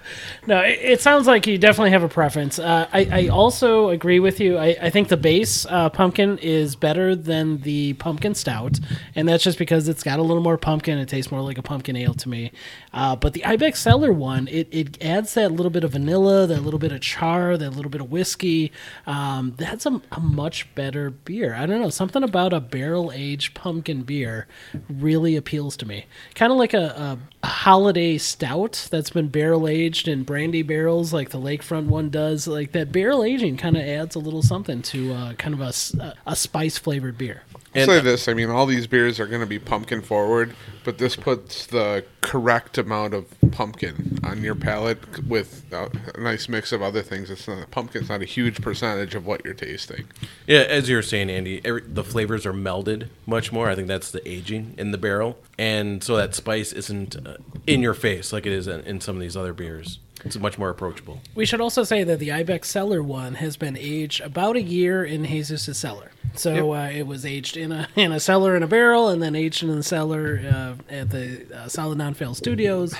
No, 0.50 0.62
it, 0.62 0.80
it 0.82 1.00
sounds 1.00 1.28
like 1.28 1.46
you 1.46 1.58
definitely 1.58 1.92
have 1.92 2.02
a 2.02 2.08
preference. 2.08 2.58
Uh, 2.58 2.88
I, 2.92 3.08
I 3.12 3.28
also 3.28 3.90
agree 3.90 4.18
with 4.18 4.40
you. 4.40 4.58
I, 4.58 4.76
I 4.82 4.90
think 4.90 5.06
the 5.06 5.16
base 5.16 5.64
uh, 5.66 5.90
pumpkin 5.90 6.38
is 6.38 6.74
better 6.74 7.14
than 7.14 7.58
the 7.58 7.92
pumpkin 7.92 8.34
stout, 8.34 8.80
and 9.14 9.28
that's 9.28 9.44
just 9.44 9.58
because 9.58 9.88
it's 9.88 10.02
got 10.02 10.18
a 10.18 10.22
little 10.22 10.42
more 10.42 10.58
pumpkin. 10.58 10.98
It 10.98 11.08
tastes 11.08 11.30
more 11.30 11.40
like 11.40 11.56
a 11.56 11.62
pumpkin 11.62 11.94
ale 11.94 12.14
to 12.14 12.28
me. 12.28 12.50
Uh, 12.92 13.14
but 13.14 13.32
the 13.32 13.44
Ibex 13.44 13.78
Cellar 13.80 14.12
one, 14.12 14.48
it, 14.48 14.66
it 14.72 15.00
adds 15.00 15.34
that 15.34 15.52
little 15.52 15.70
bit 15.70 15.84
of 15.84 15.92
vanilla, 15.92 16.48
that 16.48 16.64
little 16.64 16.80
bit 16.80 16.90
of 16.90 17.00
char, 17.00 17.56
that 17.56 17.70
little 17.70 17.90
bit 17.90 18.00
of 18.00 18.10
whiskey. 18.10 18.72
Um, 19.06 19.54
that's 19.56 19.86
a, 19.86 20.02
a 20.10 20.18
much 20.18 20.74
better 20.74 21.10
beer. 21.10 21.54
I 21.54 21.64
don't 21.64 21.80
know, 21.80 21.90
something 21.90 22.24
about 22.24 22.52
a 22.52 22.58
barrel 22.58 23.12
aged 23.14 23.54
pumpkin 23.54 24.02
beer 24.02 24.48
really 24.88 25.36
appeals 25.36 25.76
to 25.76 25.86
me. 25.86 26.06
Kind 26.34 26.50
of 26.50 26.58
like 26.58 26.74
a, 26.74 27.18
a 27.42 27.46
holiday 27.46 28.18
stout 28.18 28.88
that's 28.90 29.10
been 29.10 29.28
barrel 29.28 29.68
aged 29.68 30.08
in 30.08 30.24
brandy 30.40 30.62
barrels, 30.62 31.12
like 31.12 31.28
the 31.28 31.38
Lakefront 31.38 31.84
one 31.84 32.08
does. 32.08 32.48
Like 32.48 32.72
that 32.72 32.90
barrel 32.90 33.22
aging 33.22 33.58
kind 33.58 33.76
of 33.76 33.82
adds 33.82 34.16
a 34.16 34.18
little 34.18 34.42
something 34.42 34.80
to 34.80 35.12
uh, 35.12 35.32
kind 35.34 35.52
of 35.52 35.60
a, 35.60 36.14
a 36.26 36.34
spice 36.34 36.78
flavored 36.78 37.18
beer. 37.18 37.42
I'll 37.74 37.86
say 37.86 38.00
this: 38.00 38.26
I 38.26 38.34
mean, 38.34 38.50
all 38.50 38.66
these 38.66 38.86
beers 38.86 39.20
are 39.20 39.26
going 39.26 39.40
to 39.40 39.46
be 39.46 39.58
pumpkin 39.58 40.02
forward, 40.02 40.54
but 40.84 40.98
this 40.98 41.14
puts 41.14 41.66
the 41.66 42.04
correct 42.20 42.78
amount 42.78 43.14
of 43.14 43.26
pumpkin 43.52 44.18
on 44.24 44.42
your 44.42 44.54
palate 44.54 45.24
with 45.24 45.64
a 45.72 46.20
nice 46.20 46.48
mix 46.48 46.72
of 46.72 46.82
other 46.82 47.02
things. 47.02 47.30
It's 47.30 47.46
not 47.46 47.70
pumpkin's 47.70 48.08
not 48.08 48.22
a 48.22 48.24
huge 48.24 48.60
percentage 48.60 49.14
of 49.14 49.24
what 49.24 49.44
you're 49.44 49.54
tasting. 49.54 50.06
Yeah, 50.46 50.60
as 50.60 50.88
you 50.88 50.96
were 50.96 51.02
saying, 51.02 51.30
Andy, 51.30 51.60
every, 51.64 51.82
the 51.82 52.04
flavors 52.04 52.44
are 52.44 52.52
melded 52.52 53.08
much 53.26 53.52
more. 53.52 53.68
I 53.68 53.76
think 53.76 53.86
that's 53.86 54.10
the 54.10 54.26
aging 54.28 54.74
in 54.76 54.90
the 54.90 54.98
barrel, 54.98 55.38
and 55.58 56.02
so 56.02 56.16
that 56.16 56.34
spice 56.34 56.72
isn't 56.72 57.24
uh, 57.24 57.36
in 57.66 57.82
your 57.82 57.94
face 57.94 58.32
like 58.32 58.46
it 58.46 58.52
is 58.52 58.66
in, 58.66 58.80
in 58.80 59.00
some 59.00 59.16
of 59.16 59.22
these 59.22 59.36
other 59.36 59.52
beers. 59.52 60.00
It's 60.24 60.36
much 60.36 60.58
more 60.58 60.68
approachable. 60.68 61.20
We 61.34 61.46
should 61.46 61.62
also 61.62 61.82
say 61.82 62.04
that 62.04 62.18
the 62.18 62.30
Ibex 62.30 62.68
Cellar 62.68 63.02
one 63.02 63.34
has 63.34 63.56
been 63.56 63.76
aged 63.76 64.20
about 64.20 64.56
a 64.56 64.62
year 64.62 65.02
in 65.02 65.24
Jesus' 65.24 65.78
cellar. 65.78 66.10
So 66.34 66.74
uh, 66.74 66.88
it 66.88 67.06
was 67.06 67.26
aged 67.26 67.56
in 67.56 67.72
a 67.72 67.88
in 67.96 68.12
a 68.12 68.20
cellar 68.20 68.56
in 68.56 68.62
a 68.62 68.66
barrel, 68.66 69.08
and 69.08 69.22
then 69.22 69.34
aged 69.34 69.62
in 69.62 69.74
the 69.74 69.82
cellar 69.82 70.40
uh, 70.46 70.74
at 70.92 71.10
the 71.10 71.46
uh, 71.54 71.68
Solid 71.68 71.98
Non-Fail 71.98 72.34
Studios. 72.34 72.94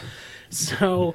So 0.51 1.15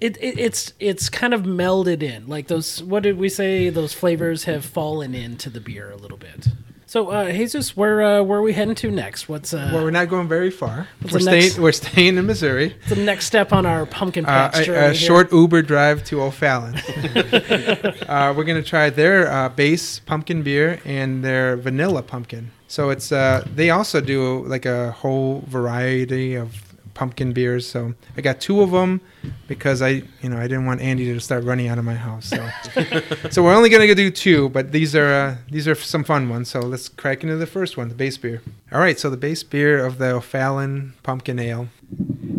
it, 0.00 0.16
it 0.16 0.38
it's 0.38 0.72
it's 0.80 1.08
kind 1.08 1.34
of 1.34 1.42
melded 1.42 2.02
in. 2.02 2.26
Like 2.26 2.48
those, 2.48 2.82
what 2.82 3.02
did 3.02 3.18
we 3.18 3.28
say? 3.28 3.68
Those 3.68 3.92
flavors 3.92 4.44
have 4.44 4.64
fallen 4.64 5.14
into 5.14 5.50
the 5.50 5.60
beer 5.60 5.90
a 5.90 5.96
little 5.96 6.18
bit. 6.18 6.48
So 6.92 7.08
uh, 7.08 7.32
Jesus, 7.32 7.74
where 7.74 8.02
uh, 8.02 8.22
where 8.22 8.38
are 8.40 8.42
we 8.42 8.52
heading 8.52 8.74
to 8.74 8.90
next? 8.90 9.26
What's 9.26 9.54
uh, 9.54 9.70
Well, 9.72 9.82
we're 9.82 9.90
not 9.90 10.10
going 10.10 10.28
very 10.28 10.50
far. 10.50 10.88
We're 11.10 11.20
staying. 11.20 11.40
next- 11.44 11.58
We're 11.58 11.72
staying 11.72 12.18
in 12.18 12.26
Missouri. 12.26 12.76
the 12.90 12.96
next 12.96 13.24
step 13.24 13.50
on 13.50 13.64
our 13.64 13.86
pumpkin 13.86 14.26
Uh, 14.26 14.28
patch 14.50 14.68
a, 14.68 14.72
a 14.72 14.82
here? 14.90 14.94
short 14.94 15.32
Uber 15.32 15.62
drive 15.62 16.04
to 16.10 16.20
O'Fallon. 16.20 16.74
uh, 18.08 18.34
we're 18.36 18.44
gonna 18.44 18.62
try 18.62 18.90
their 18.90 19.26
uh, 19.32 19.48
base 19.48 20.00
pumpkin 20.00 20.42
beer 20.42 20.80
and 20.84 21.24
their 21.24 21.56
vanilla 21.56 22.02
pumpkin. 22.02 22.50
So 22.68 22.90
it's 22.90 23.10
uh, 23.10 23.42
they 23.54 23.70
also 23.70 24.02
do 24.02 24.44
like 24.46 24.66
a 24.66 24.90
whole 24.90 25.44
variety 25.48 26.34
of 26.34 26.71
pumpkin 26.94 27.32
beers. 27.32 27.68
So 27.68 27.94
I 28.16 28.20
got 28.20 28.40
two 28.40 28.60
of 28.62 28.70
them 28.70 29.00
because 29.48 29.82
I, 29.82 30.02
you 30.22 30.28
know, 30.28 30.38
I 30.38 30.42
didn't 30.42 30.66
want 30.66 30.80
Andy 30.80 31.06
to 31.12 31.20
start 31.20 31.44
running 31.44 31.68
out 31.68 31.78
of 31.78 31.84
my 31.84 31.94
house. 31.94 32.26
So, 32.26 32.48
so 33.30 33.42
we're 33.42 33.54
only 33.54 33.68
gonna 33.68 33.94
do 33.94 34.10
two, 34.10 34.48
but 34.50 34.72
these 34.72 34.94
are 34.94 35.12
uh, 35.12 35.36
these 35.50 35.68
are 35.68 35.74
some 35.74 36.04
fun 36.04 36.28
ones. 36.28 36.48
So 36.48 36.60
let's 36.60 36.88
crack 36.88 37.22
into 37.22 37.36
the 37.36 37.46
first 37.46 37.76
one, 37.76 37.88
the 37.88 37.94
base 37.94 38.18
beer. 38.18 38.42
All 38.70 38.80
right, 38.80 38.98
so 38.98 39.10
the 39.10 39.16
base 39.16 39.42
beer 39.42 39.84
of 39.84 39.98
the 39.98 40.12
O'Fallon 40.12 40.94
Pumpkin 41.02 41.38
Ale. 41.38 41.68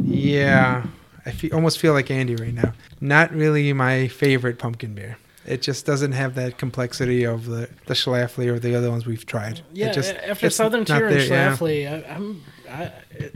Yeah, 0.03 0.86
I 1.25 1.31
feel, 1.31 1.53
almost 1.53 1.79
feel 1.79 1.93
like 1.93 2.12
Andy 2.12 2.36
right 2.36 2.53
now. 2.53 2.74
Not 3.01 3.31
really 3.33 3.72
my 3.74 4.07
favorite 4.07 4.60
pumpkin 4.60 4.93
beer. 4.93 5.17
It 5.45 5.62
just 5.62 5.86
doesn't 5.86 6.13
have 6.13 6.36
that 6.36 6.57
complexity 6.57 7.25
of 7.25 7.45
the 7.45 7.69
the 7.86 7.93
Schlafly 7.93 8.48
or 8.48 8.60
the 8.60 8.75
other 8.75 8.89
ones 8.89 9.05
we've 9.05 9.25
tried. 9.25 9.60
It 9.60 9.63
Yeah, 9.74 9.91
just, 9.91 10.15
after 10.15 10.48
it's 10.48 10.55
Southern 10.55 10.81
not 10.81 10.88
Tier 10.88 11.07
and 11.07 11.15
there, 11.15 11.25
yeah. 11.27 11.55
Schlafly, 11.55 11.91
I, 11.91 12.13
I'm, 12.13 12.43
I, 12.74 12.92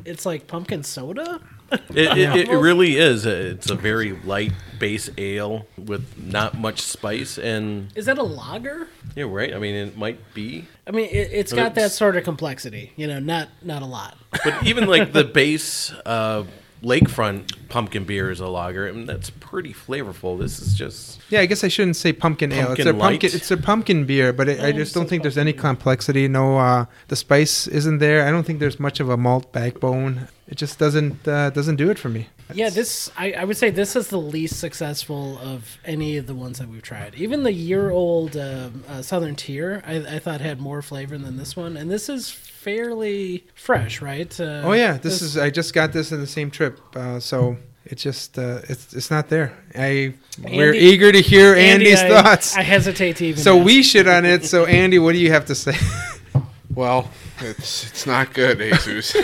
it's 0.05 0.25
like 0.25 0.47
pumpkin 0.47 0.83
soda. 0.83 1.39
It, 1.71 2.17
it, 2.17 2.49
it, 2.49 2.49
really 2.57 2.97
is. 2.97 3.25
It's 3.25 3.69
a 3.69 3.75
very 3.75 4.13
light 4.13 4.53
base 4.79 5.09
ale 5.17 5.67
with 5.77 6.17
not 6.17 6.57
much 6.57 6.81
spice, 6.81 7.37
and 7.37 7.91
Is 7.95 8.05
that 8.05 8.17
a 8.17 8.23
lager? 8.23 8.87
yeah, 9.15 9.25
right. 9.27 9.53
I 9.53 9.59
mean, 9.59 9.75
it 9.75 9.97
might 9.97 10.33
be, 10.33 10.65
I 10.87 10.91
mean, 10.91 11.05
it, 11.05 11.29
it's 11.31 11.51
But 11.51 11.57
got 11.57 11.75
that 11.75 11.91
sort 11.91 12.15
of 12.15 12.23
complexity. 12.23 12.93
You 12.95 13.07
know, 13.07 13.19
not 13.19 13.49
not 13.61 13.81
a 13.81 13.85
lot. 13.85 14.17
but 14.43 14.65
even 14.65 14.87
like 14.87 15.13
the 15.13 15.23
base 15.41 15.91
uh, 16.05 16.43
lakefront 16.83 17.69
pumpkin 17.69 18.03
beer 18.03 18.31
is 18.31 18.39
a 18.39 18.47
lager, 18.47 18.87
and 18.87 19.07
that's 19.07 19.29
pretty 19.29 19.73
flavorful. 19.73 20.39
This 20.39 20.59
is 20.59 20.73
just 20.75 21.19
Yeah, 21.29 21.41
I 21.41 21.45
guess 21.45 21.63
I 21.63 21.67
shouldn't 21.67 21.95
say 21.95 22.13
pumpkin, 22.13 22.51
ale. 22.51 22.71
It's 22.71 22.83
Pumpkin 22.83 22.87
a 22.87 22.93
pumpkin. 22.93 23.31
It's 23.33 23.51
a 23.51 23.57
pumpkin 23.57 24.05
beer, 24.05 24.33
but 24.33 24.47
it, 24.49 24.59
I 24.59 24.71
just 24.71 24.93
don't 24.93 25.09
think 25.09 25.23
there's 25.23 25.37
any 25.37 25.53
complexity. 25.53 26.27
No, 26.27 26.57
uh, 26.57 26.85
the 27.07 27.15
spice 27.15 27.67
isn't 27.67 27.99
there. 27.99 28.25
I 28.27 28.31
don't 28.31 28.43
think 28.43 28.59
there's 28.59 28.79
much 28.79 28.99
of 28.99 29.09
a 29.09 29.17
malt 29.17 29.51
backbone. 29.51 30.27
It 30.47 30.55
just 30.55 30.79
doesn't 30.79 31.27
uh, 31.27 31.49
doesn't 31.49 31.75
do 31.75 31.89
it 31.89 31.99
for 31.99 32.09
me. 32.09 32.27
Yeah, 32.53 32.69
this 32.69 33.11
I, 33.17 33.33
I 33.33 33.43
would 33.43 33.57
say 33.57 33.69
this 33.69 33.95
is 33.95 34.07
the 34.07 34.19
least 34.19 34.59
successful 34.59 35.37
of 35.39 35.77
any 35.83 36.15
of 36.15 36.27
the 36.27 36.35
ones 36.35 36.59
that 36.59 36.69
we've 36.69 36.81
tried. 36.81 37.15
Even 37.15 37.43
the 37.43 37.51
year 37.51 37.89
old 37.89 38.37
uh, 38.37 38.69
uh, 38.87 39.01
Southern 39.01 39.35
Tier, 39.35 39.83
I, 39.85 39.95
I 39.95 40.19
thought 40.19 40.39
had 40.39 40.61
more 40.61 40.81
flavor 40.81 41.17
than 41.17 41.35
this 41.35 41.57
one, 41.57 41.75
and 41.75 41.91
this 41.91 42.07
is 42.07 42.31
fairly 42.67 43.45
fresh, 43.55 44.01
right? 44.01 44.39
Uh, 44.39 44.61
Oh 44.67 44.73
yeah, 44.73 44.97
this 44.97 45.21
is. 45.21 45.37
I 45.37 45.49
just 45.49 45.73
got 45.73 45.93
this 45.93 46.11
in 46.11 46.19
the 46.19 46.27
same 46.27 46.51
trip, 46.51 46.79
uh, 46.95 47.19
so 47.19 47.55
it's 47.85 48.03
just 48.03 48.37
uh, 48.37 48.59
it's 48.67 48.93
it's 48.93 49.09
not 49.09 49.29
there. 49.29 49.53
I 49.73 50.13
we're 50.43 50.73
eager 50.73 51.11
to 51.11 51.21
hear 51.21 51.55
Andy, 51.55 51.91
Andy's 51.91 52.01
I- 52.01 52.09
thoughts. 52.09 52.57
I 52.57 52.61
hesitate 52.63 53.15
to 53.17 53.25
even. 53.27 53.41
so 53.41 53.57
ask. 53.57 53.65
we 53.65 53.83
shit 53.83 54.07
on 54.07 54.25
it. 54.25 54.43
So 54.45 54.65
Andy, 54.65 54.99
what 54.99 55.13
do 55.13 55.19
you 55.19 55.31
have 55.31 55.45
to 55.45 55.55
say? 55.55 55.75
Well, 56.75 57.09
it's 57.39 57.87
it's 57.89 58.05
not 58.05 58.33
good, 58.35 58.59
Jesus. 58.83 59.15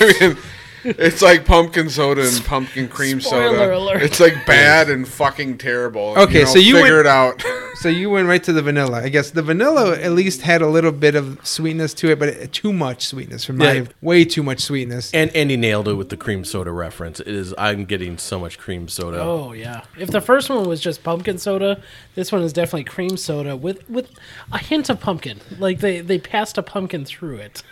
I 0.00 0.14
mean, 0.20 0.36
it's 0.84 1.22
like 1.22 1.44
pumpkin 1.44 1.88
soda 1.90 2.26
and 2.26 2.44
pumpkin 2.44 2.88
cream 2.88 3.20
Spoiler 3.20 3.56
soda. 3.56 3.76
alert. 3.76 4.02
It's 4.02 4.20
like 4.20 4.46
bad 4.46 4.90
and 4.90 5.06
fucking 5.06 5.58
terrible. 5.58 6.14
Okay, 6.16 6.40
know, 6.40 6.44
so 6.46 6.58
you 6.58 6.76
figure 6.76 6.94
went- 6.96 7.06
it 7.06 7.06
out. 7.06 7.44
so 7.80 7.88
you 7.88 8.10
went 8.10 8.28
right 8.28 8.42
to 8.44 8.52
the 8.52 8.62
vanilla. 8.62 9.02
I 9.02 9.08
guess 9.08 9.30
the 9.30 9.42
vanilla 9.42 9.96
at 9.98 10.12
least 10.12 10.42
had 10.42 10.62
a 10.62 10.66
little 10.68 10.92
bit 10.92 11.14
of 11.14 11.38
sweetness 11.46 11.94
to 11.94 12.10
it, 12.10 12.18
but 12.18 12.28
it, 12.28 12.52
too 12.52 12.72
much 12.72 13.06
sweetness 13.06 13.44
for 13.44 13.52
my 13.52 13.72
Yeah. 13.72 13.84
way 14.02 14.24
too 14.24 14.42
much 14.42 14.60
sweetness. 14.60 15.12
and 15.12 15.34
Andy 15.36 15.56
nailed 15.56 15.88
it 15.88 15.94
with 15.94 16.08
the 16.08 16.16
cream 16.16 16.44
soda 16.44 16.70
reference. 16.72 17.20
It 17.20 17.28
is 17.28 17.54
I'm 17.58 17.84
getting 17.84 18.18
so 18.18 18.38
much 18.38 18.58
cream 18.58 18.88
soda. 18.88 19.20
Oh 19.20 19.52
yeah. 19.52 19.82
If 19.98 20.10
the 20.10 20.20
first 20.20 20.48
one 20.50 20.68
was 20.68 20.80
just 20.80 21.02
pumpkin 21.02 21.38
soda, 21.38 21.80
this 22.14 22.32
one 22.32 22.42
is 22.42 22.52
definitely 22.52 22.84
cream 22.84 23.16
soda 23.16 23.56
with 23.56 23.88
with 23.88 24.10
a 24.52 24.58
hint 24.58 24.88
of 24.90 25.00
pumpkin. 25.00 25.40
Like 25.58 25.80
they 25.80 26.00
they 26.00 26.18
passed 26.18 26.58
a 26.58 26.62
pumpkin 26.62 27.04
through 27.04 27.36
it. 27.36 27.62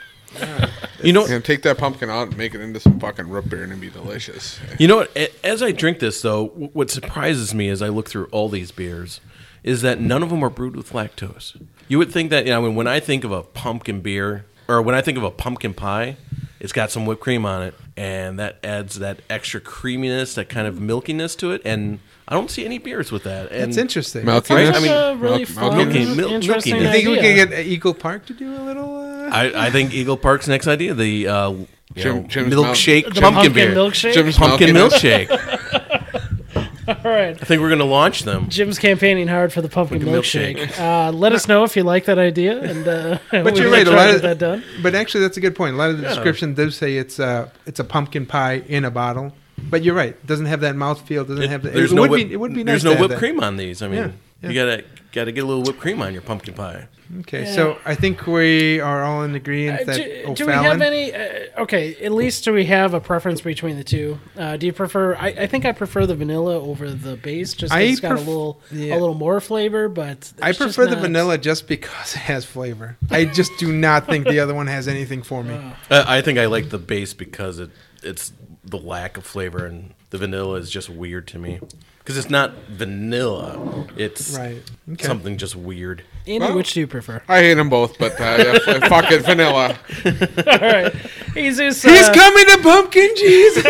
You 1.02 1.12
know, 1.12 1.26
And 1.26 1.44
take 1.44 1.62
that 1.62 1.78
pumpkin 1.78 2.08
out 2.10 2.28
and 2.28 2.36
make 2.36 2.54
it 2.54 2.60
into 2.60 2.80
some 2.80 2.98
fucking 2.98 3.28
root 3.28 3.48
beer 3.48 3.62
and 3.62 3.70
it'd 3.72 3.80
be 3.80 3.90
delicious. 3.90 4.58
You 4.78 4.88
know 4.88 4.96
what? 4.96 5.16
As 5.44 5.62
I 5.62 5.70
drink 5.72 5.98
this, 5.98 6.20
though, 6.22 6.46
what 6.48 6.90
surprises 6.90 7.54
me 7.54 7.68
as 7.68 7.82
I 7.82 7.88
look 7.88 8.08
through 8.08 8.26
all 8.32 8.48
these 8.48 8.72
beers 8.72 9.20
is 9.62 9.82
that 9.82 10.00
none 10.00 10.22
of 10.22 10.30
them 10.30 10.42
are 10.44 10.50
brewed 10.50 10.74
with 10.76 10.92
lactose. 10.92 11.60
You 11.88 11.98
would 11.98 12.10
think 12.10 12.30
that, 12.30 12.44
you 12.46 12.50
know, 12.52 12.62
when, 12.62 12.74
when 12.74 12.86
I 12.88 12.98
think 13.00 13.24
of 13.24 13.30
a 13.32 13.42
pumpkin 13.42 14.00
beer, 14.00 14.46
or 14.68 14.80
when 14.82 14.94
I 14.94 15.00
think 15.02 15.18
of 15.18 15.24
a 15.24 15.30
pumpkin 15.30 15.74
pie, 15.74 16.16
it's 16.60 16.72
got 16.72 16.90
some 16.90 17.04
whipped 17.06 17.20
cream 17.20 17.44
on 17.44 17.62
it, 17.62 17.74
and 17.96 18.38
that 18.38 18.58
adds 18.64 18.98
that 18.98 19.20
extra 19.28 19.60
creaminess, 19.60 20.34
that 20.34 20.48
kind 20.48 20.66
of 20.66 20.76
milkiness 20.76 21.36
to 21.38 21.52
it, 21.52 21.62
and 21.64 21.98
I 22.26 22.34
don't 22.34 22.50
see 22.50 22.64
any 22.64 22.78
beers 22.78 23.12
with 23.12 23.22
that. 23.24 23.52
And 23.52 23.68
That's 23.70 23.76
interesting. 23.76 24.24
Milky- 24.24 24.54
Right? 24.54 24.66
like 24.66 24.76
I 24.76 24.80
mean, 24.80 24.90
a 24.90 25.14
really 25.16 25.38
milk- 25.40 25.48
fun, 25.48 25.76
milky- 25.76 26.14
mil- 26.16 26.32
interesting 26.32 26.72
milky. 26.80 26.86
You 26.86 26.92
think 26.92 27.08
we 27.08 27.18
idea. 27.18 27.46
could 27.46 27.50
get 27.54 27.66
Eagle 27.66 27.94
Park 27.94 28.26
to 28.26 28.32
do 28.34 28.56
a 28.56 28.62
little? 28.62 28.95
Uh... 29.32 29.36
I, 29.36 29.66
I 29.66 29.70
think 29.70 29.92
Eagle 29.94 30.16
Park's 30.16 30.48
next 30.48 30.66
idea, 30.66 30.94
the 30.94 31.28
uh, 31.28 31.50
you 31.50 31.66
Jim- 31.94 32.22
know, 32.22 32.28
Jim's 32.28 32.54
milkshake 32.54 33.04
the 33.14 33.20
pumpkin, 33.20 33.32
pumpkin 33.34 33.52
beer. 33.52 33.70
milkshake? 33.74 34.12
Jim's 34.14 34.36
Pumpkin 34.38 34.72
milking 34.74 34.98
milkshake. 35.28 35.30
All 36.88 36.94
right. 37.10 37.30
I 37.40 37.44
think 37.44 37.60
we're 37.62 37.68
going 37.68 37.80
to 37.80 37.84
launch 37.84 38.22
them. 38.22 38.48
Jim's 38.48 38.78
campaigning 38.78 39.26
hard 39.26 39.52
for 39.52 39.60
the 39.60 39.68
pumpkin, 39.68 39.98
Pumpkin 39.98 40.14
milkshake. 40.20 40.56
milkshake. 40.56 41.08
Uh, 41.08 41.10
let 41.12 41.32
us 41.32 41.48
know 41.48 41.64
if 41.64 41.74
you 41.76 41.82
like 41.82 42.04
that 42.04 42.18
idea, 42.18 42.60
and 42.62 42.86
uh, 42.86 43.18
But 43.30 43.56
you're 43.56 43.70
right. 43.72 43.86
A 43.86 43.90
lot 43.90 44.10
of 44.14 44.22
that 44.22 44.38
done. 44.38 44.62
But 44.82 44.94
actually, 44.94 45.22
that's 45.22 45.36
a 45.36 45.40
good 45.40 45.56
point. 45.56 45.74
A 45.74 45.78
lot 45.78 45.90
of 45.90 45.96
the 45.98 46.04
Yeah. 46.04 46.10
description 46.10 46.54
does 46.54 46.76
say 46.76 46.96
it's 46.96 47.18
a 47.18 47.50
it's 47.66 47.80
a 47.80 47.84
pumpkin 47.84 48.24
pie 48.24 48.62
in 48.68 48.84
a 48.84 48.90
bottle. 48.90 49.32
But 49.58 49.82
you're 49.82 49.94
right. 49.96 50.10
It 50.10 50.26
doesn't 50.26 50.46
have 50.46 50.60
that 50.60 50.76
mouthfeel. 50.76 51.22
It 51.22 51.28
doesn't 51.28 51.48
have 51.50 51.62
the. 51.62 51.70
There's 51.70 51.90
it 51.90 51.94
no 51.96 52.02
would 52.02 52.10
whip, 52.12 52.28
be. 52.28 52.32
It 52.34 52.36
would 52.36 52.54
be 52.54 52.62
There's 52.62 52.84
nice. 52.84 52.90
no 52.90 52.90
to 52.90 52.96
have 52.98 53.00
whipped 53.10 53.20
that. 53.20 53.26
cream 53.30 53.42
on 53.42 53.56
these. 53.56 53.82
I 53.82 53.88
mean, 53.88 53.98
Yeah. 53.98 54.10
You 54.42 54.52
gotta 54.52 54.84
gotta 55.12 55.32
get 55.32 55.44
a 55.44 55.46
little 55.46 55.62
whipped 55.62 55.80
cream 55.80 56.02
on 56.02 56.12
your 56.12 56.22
pumpkin 56.22 56.54
pie. 56.54 56.88
Okay, 57.20 57.44
Yeah. 57.44 57.54
so 57.54 57.78
I 57.84 57.94
think 57.94 58.26
we 58.26 58.80
are 58.80 59.02
all 59.04 59.22
in 59.22 59.34
agreement 59.36 59.82
Uh, 59.82 59.84
that 59.84 59.96
do, 59.96 60.34
do 60.34 60.46
we 60.46 60.52
have 60.52 60.82
any? 60.82 61.14
Uh, 61.14 61.62
okay, 61.62 61.94
at 62.02 62.12
least 62.12 62.44
do 62.44 62.52
we 62.52 62.64
have 62.66 62.94
a 62.94 63.00
preference 63.00 63.40
between 63.40 63.76
the 63.76 63.84
two? 63.84 64.18
Uh, 64.36 64.56
do 64.56 64.66
you 64.66 64.72
prefer? 64.72 65.14
I, 65.14 65.28
I 65.28 65.46
think 65.46 65.64
I 65.64 65.72
prefer 65.72 66.04
the 66.04 66.14
vanilla 66.16 66.54
over 66.60 66.90
the 66.90 67.16
base, 67.16 67.54
just 67.54 67.70
'cause 67.72 67.78
I 67.78 67.82
it's 67.82 68.00
got 68.00 68.12
a 68.16 68.18
little 68.20 68.60
yeah. 68.72 68.94
a 68.94 68.98
little 68.98 69.14
more 69.14 69.40
flavor. 69.40 69.88
But 69.88 70.32
I 70.42 70.50
it's 70.50 70.58
just 70.58 70.76
prefer 70.76 70.86
the 70.90 70.96
not- 70.96 71.02
vanilla 71.02 71.38
just 71.38 71.66
because 71.68 72.14
it 72.14 72.20
has 72.22 72.44
flavor. 72.44 72.96
I 73.10 73.24
just 73.24 73.52
do 73.58 73.72
not 73.72 74.06
think 74.06 74.26
the 74.28 74.40
other 74.40 74.54
one 74.54 74.66
has 74.66 74.86
anything 74.88 75.22
for 75.22 75.42
me. 75.44 75.54
Uh, 75.90 76.04
I 76.06 76.20
think 76.20 76.38
I 76.38 76.46
like 76.46 76.70
the 76.70 76.78
base 76.78 77.14
because 77.14 77.58
it 77.58 77.70
it's 78.02 78.32
the 78.64 78.78
lack 78.78 79.16
of 79.16 79.24
flavor, 79.24 79.64
and 79.64 79.94
the 80.10 80.18
vanilla 80.18 80.54
is 80.56 80.70
just 80.70 80.90
weird 80.90 81.26
to 81.28 81.38
me 81.38 81.60
because 82.06 82.16
it's 82.18 82.30
not 82.30 82.52
vanilla. 82.68 83.84
It's 83.96 84.30
Right. 84.38 84.62
Okay. 84.92 85.04
something 85.04 85.38
just 85.38 85.56
weird. 85.56 86.04
Andy, 86.26 86.40
Well- 86.40 86.56
which 86.56 86.74
do 86.74 86.80
you 86.80 86.86
prefer? 86.86 87.22
I 87.28 87.40
hate 87.40 87.54
them 87.54 87.68
both, 87.68 87.98
but 87.98 88.20
uh, 88.20 88.58
fuck 88.88 89.10
it, 89.12 89.22
vanilla. 89.24 89.78
All 90.04 90.58
right, 90.60 90.94
Jesus. 91.34 91.82
He's 91.82 92.08
uh, 92.08 92.12
coming 92.14 92.46
to 92.46 92.58
pumpkin 92.62 93.10
Jesus. 93.16 93.64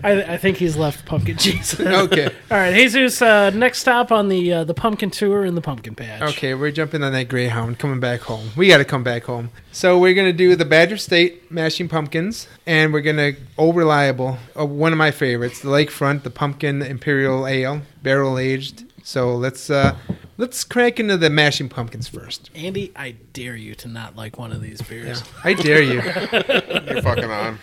I, 0.04 0.34
I 0.34 0.36
think 0.36 0.58
he's 0.58 0.76
left 0.76 1.06
pumpkin 1.06 1.36
Jesus. 1.38 1.80
okay. 1.80 2.26
All 2.50 2.58
right, 2.58 2.74
Jesus. 2.74 3.22
Uh, 3.22 3.50
next 3.50 3.78
stop 3.78 4.12
on 4.12 4.28
the 4.28 4.52
uh, 4.52 4.64
the 4.64 4.74
pumpkin 4.74 5.10
tour 5.10 5.44
in 5.46 5.54
the 5.54 5.62
pumpkin 5.62 5.94
patch. 5.94 6.22
Okay, 6.36 6.54
we're 6.54 6.70
jumping 6.72 7.02
on 7.02 7.12
that 7.12 7.28
Greyhound, 7.28 7.78
coming 7.78 8.00
back 8.00 8.20
home. 8.20 8.50
We 8.56 8.68
got 8.68 8.78
to 8.78 8.84
come 8.84 9.02
back 9.02 9.24
home. 9.24 9.50
So 9.70 9.98
we're 9.98 10.14
gonna 10.14 10.34
do 10.34 10.54
the 10.54 10.66
Badger 10.66 10.98
State 10.98 11.50
mashing 11.50 11.88
pumpkins, 11.88 12.48
and 12.66 12.92
we're 12.92 13.00
gonna 13.00 13.32
oh 13.56 13.72
reliable, 13.72 14.36
uh, 14.58 14.66
one 14.66 14.92
of 14.92 14.98
my 14.98 15.10
favorites, 15.10 15.60
the 15.60 15.68
Lakefront, 15.70 16.22
the 16.22 16.30
Pumpkin 16.30 16.82
Imperial 16.82 17.46
Ale, 17.46 17.80
barrel 18.02 18.38
aged. 18.38 18.84
So 19.02 19.34
let's 19.34 19.70
uh 19.70 19.96
let's 20.42 20.62
crack 20.64 20.98
into 20.98 21.16
the 21.16 21.30
mashing 21.30 21.68
pumpkins 21.68 22.08
first. 22.08 22.50
Andy, 22.52 22.90
I 22.96 23.12
dare 23.32 23.54
you 23.54 23.76
to 23.76 23.86
not 23.86 24.16
like 24.16 24.38
one 24.38 24.50
of 24.50 24.60
these 24.60 24.82
beers. 24.82 25.22
I 25.44 25.54
dare 25.54 25.80
you. 25.80 26.02
You're 26.02 27.00
fucking 27.00 27.30
on. 27.30 27.60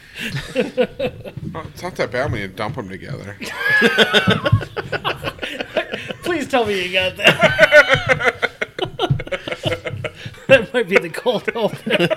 Oh, 0.56 1.66
it's 1.68 1.84
not 1.84 1.98
that 1.98 2.10
bad 2.10 2.32
when 2.32 2.40
you 2.40 2.48
dump 2.48 2.78
them 2.78 2.88
together. 2.88 3.36
Please 6.24 6.48
tell 6.48 6.66
me 6.66 6.88
you 6.88 6.94
got 6.94 7.18
that. 7.18 8.50
that 10.48 10.74
might 10.74 10.88
be 10.88 11.00
the 11.00 11.10
cold 11.10 11.50
open. 11.56 12.08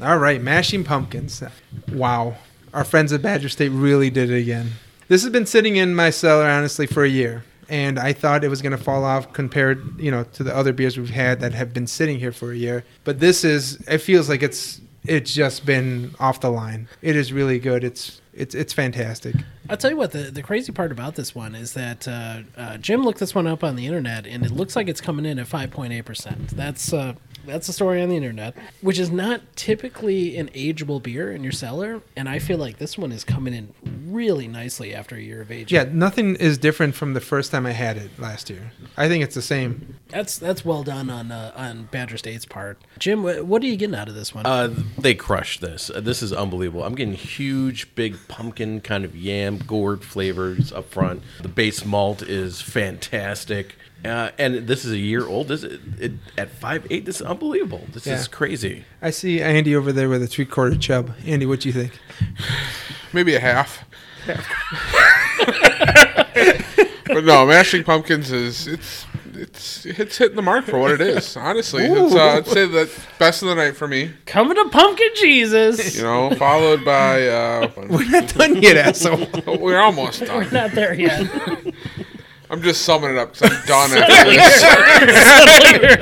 All 0.00 0.18
right, 0.18 0.40
mashing 0.40 0.84
pumpkins. 0.84 1.42
Wow, 1.90 2.36
our 2.72 2.84
friends 2.84 3.12
at 3.12 3.22
Badger 3.22 3.48
State 3.48 3.70
really 3.70 4.08
did 4.08 4.30
it 4.30 4.38
again. 4.38 4.74
This 5.08 5.24
has 5.24 5.32
been 5.32 5.46
sitting 5.46 5.74
in 5.74 5.96
my 5.96 6.10
cellar 6.10 6.48
honestly 6.48 6.86
for 6.86 7.02
a 7.02 7.08
year, 7.08 7.42
and 7.68 7.98
I 7.98 8.12
thought 8.12 8.44
it 8.44 8.48
was 8.48 8.62
going 8.62 8.76
to 8.76 8.82
fall 8.82 9.04
off 9.04 9.32
compared, 9.32 10.00
you 10.00 10.10
know, 10.10 10.24
to 10.24 10.42
the 10.42 10.54
other 10.54 10.72
beers 10.72 10.98
we've 10.98 11.10
had 11.10 11.40
that 11.40 11.52
have 11.54 11.72
been 11.72 11.86
sitting 11.86 12.18
here 12.18 12.32
for 12.32 12.52
a 12.52 12.56
year. 12.56 12.84
But 13.04 13.20
this 13.20 13.44
is, 13.44 13.80
it 13.88 13.98
feels 13.98 14.28
like 14.28 14.42
it's 14.42 14.80
it's 15.04 15.34
just 15.34 15.66
been 15.66 16.14
off 16.20 16.40
the 16.40 16.50
line. 16.50 16.88
It 17.00 17.16
is 17.16 17.32
really 17.32 17.58
good. 17.58 17.82
It's 17.84 18.20
it's 18.32 18.54
it's 18.54 18.72
fantastic. 18.72 19.34
I'll 19.68 19.76
tell 19.76 19.90
you 19.90 19.96
what, 19.96 20.12
the, 20.12 20.30
the 20.30 20.42
crazy 20.42 20.72
part 20.72 20.92
about 20.92 21.16
this 21.16 21.34
one 21.34 21.54
is 21.54 21.74
that 21.74 22.06
uh, 22.06 22.40
uh, 22.56 22.76
Jim 22.78 23.02
looked 23.02 23.18
this 23.18 23.34
one 23.34 23.46
up 23.46 23.64
on 23.64 23.76
the 23.76 23.86
internet, 23.86 24.26
and 24.26 24.44
it 24.44 24.50
looks 24.50 24.76
like 24.76 24.88
it's 24.88 25.00
coming 25.00 25.24
in 25.24 25.38
at 25.38 25.46
5.8%. 25.46 26.50
That's 26.50 26.92
uh, 26.92 27.14
that's 27.46 27.66
the 27.66 27.72
story 27.72 28.02
on 28.02 28.08
the 28.08 28.16
internet, 28.16 28.54
which 28.80 28.98
is 28.98 29.10
not 29.10 29.40
typically 29.56 30.36
an 30.36 30.48
ageable 30.50 31.02
beer 31.02 31.32
in 31.32 31.42
your 31.42 31.52
cellar, 31.52 32.00
and 32.16 32.28
I 32.28 32.38
feel 32.38 32.58
like 32.58 32.78
this 32.78 32.96
one 32.96 33.12
is 33.12 33.24
coming 33.24 33.54
in 33.54 33.74
really 34.04 34.48
nicely 34.48 34.94
after 34.94 35.16
a 35.16 35.20
year 35.20 35.42
of 35.42 35.50
age. 35.50 35.72
Yeah, 35.72 35.84
nothing 35.90 36.36
is 36.36 36.58
different 36.58 36.94
from 36.94 37.14
the 37.14 37.20
first 37.20 37.50
time 37.50 37.66
I 37.66 37.72
had 37.72 37.96
it 37.96 38.10
last 38.18 38.50
year. 38.50 38.72
I 38.96 39.08
think 39.08 39.22
it's 39.24 39.34
the 39.34 39.42
same. 39.42 39.96
That's 40.08 40.38
that's 40.38 40.64
well 40.64 40.82
done 40.82 41.08
on 41.10 41.30
uh, 41.32 41.52
on 41.56 41.84
Badger 41.90 42.16
State's 42.16 42.44
part. 42.44 42.78
Jim, 42.98 43.22
what 43.22 43.62
are 43.62 43.66
you 43.66 43.76
getting 43.76 43.94
out 43.96 44.08
of 44.08 44.14
this 44.14 44.34
one? 44.34 44.44
Uh, 44.46 44.74
they 44.98 45.14
crushed 45.14 45.60
this. 45.60 45.90
Uh, 45.90 46.00
this 46.00 46.22
is 46.22 46.32
unbelievable. 46.32 46.84
I'm 46.84 46.94
getting 46.94 47.14
huge, 47.14 47.94
big 47.94 48.16
pumpkin 48.28 48.80
kind 48.80 49.04
of 49.04 49.16
yam 49.16 49.58
gourd 49.58 50.04
flavors 50.04 50.72
up 50.72 50.90
front. 50.90 51.22
The 51.40 51.48
base 51.48 51.84
malt 51.84 52.22
is 52.22 52.60
fantastic. 52.60 53.74
Uh, 54.04 54.30
and 54.36 54.66
this 54.66 54.84
is 54.84 54.90
a 54.90 54.98
year 54.98 55.24
old. 55.28 55.46
This 55.46 55.62
it, 55.62 55.80
it, 56.00 56.12
at 56.36 56.50
five 56.50 56.84
eight. 56.90 57.04
This 57.04 57.20
is 57.20 57.22
unbelievable. 57.22 57.86
This 57.92 58.04
Yeah. 58.04 58.14
is 58.18 58.26
crazy. 58.26 58.84
I 59.00 59.10
see 59.10 59.40
Andy 59.40 59.76
over 59.76 59.92
there 59.92 60.08
with 60.08 60.22
a 60.24 60.26
three 60.26 60.44
quarter 60.44 60.76
chub. 60.76 61.12
Andy, 61.24 61.46
what 61.46 61.60
do 61.60 61.68
you 61.68 61.72
think? 61.72 61.92
Maybe 63.12 63.34
a 63.36 63.40
half. 63.40 63.84
But 67.06 67.24
no, 67.24 67.46
mashing 67.46 67.84
pumpkins 67.84 68.30
is 68.30 68.66
it's 68.66 69.06
it's 69.34 69.86
it's 69.86 70.18
hitting 70.18 70.36
the 70.36 70.42
mark 70.42 70.64
for 70.66 70.78
what 70.78 70.90
it 70.92 71.00
is. 71.00 71.36
Honestly, 71.36 71.84
it's 71.84 72.14
uh, 72.14 72.36
I'd 72.36 72.46
say 72.46 72.66
the 72.66 72.90
best 73.18 73.42
of 73.42 73.48
the 73.48 73.54
night 73.54 73.76
for 73.76 73.88
me. 73.88 74.12
Coming 74.26 74.56
to 74.56 74.68
Pumpkin 74.70 75.08
Jesus. 75.16 75.96
You 75.96 76.02
know, 76.02 76.30
followed 76.36 76.84
by 76.84 77.26
uh, 77.26 77.70
We're 77.88 78.08
not 78.10 78.28
done 78.34 78.56
yet, 78.62 78.76
asshole. 78.76 79.26
we're 79.58 79.80
almost 79.80 80.20
done. 80.24 80.44
We're 80.44 80.50
not 80.50 80.72
there 80.72 80.94
yet. 80.94 81.26
I'm 82.52 82.60
just 82.62 82.82
summing 82.82 83.10
it 83.12 83.16
up 83.16 83.32
because 83.32 83.50
I'm 83.50 83.66
done 83.66 83.98
after 83.98 84.30
this. 84.30 84.62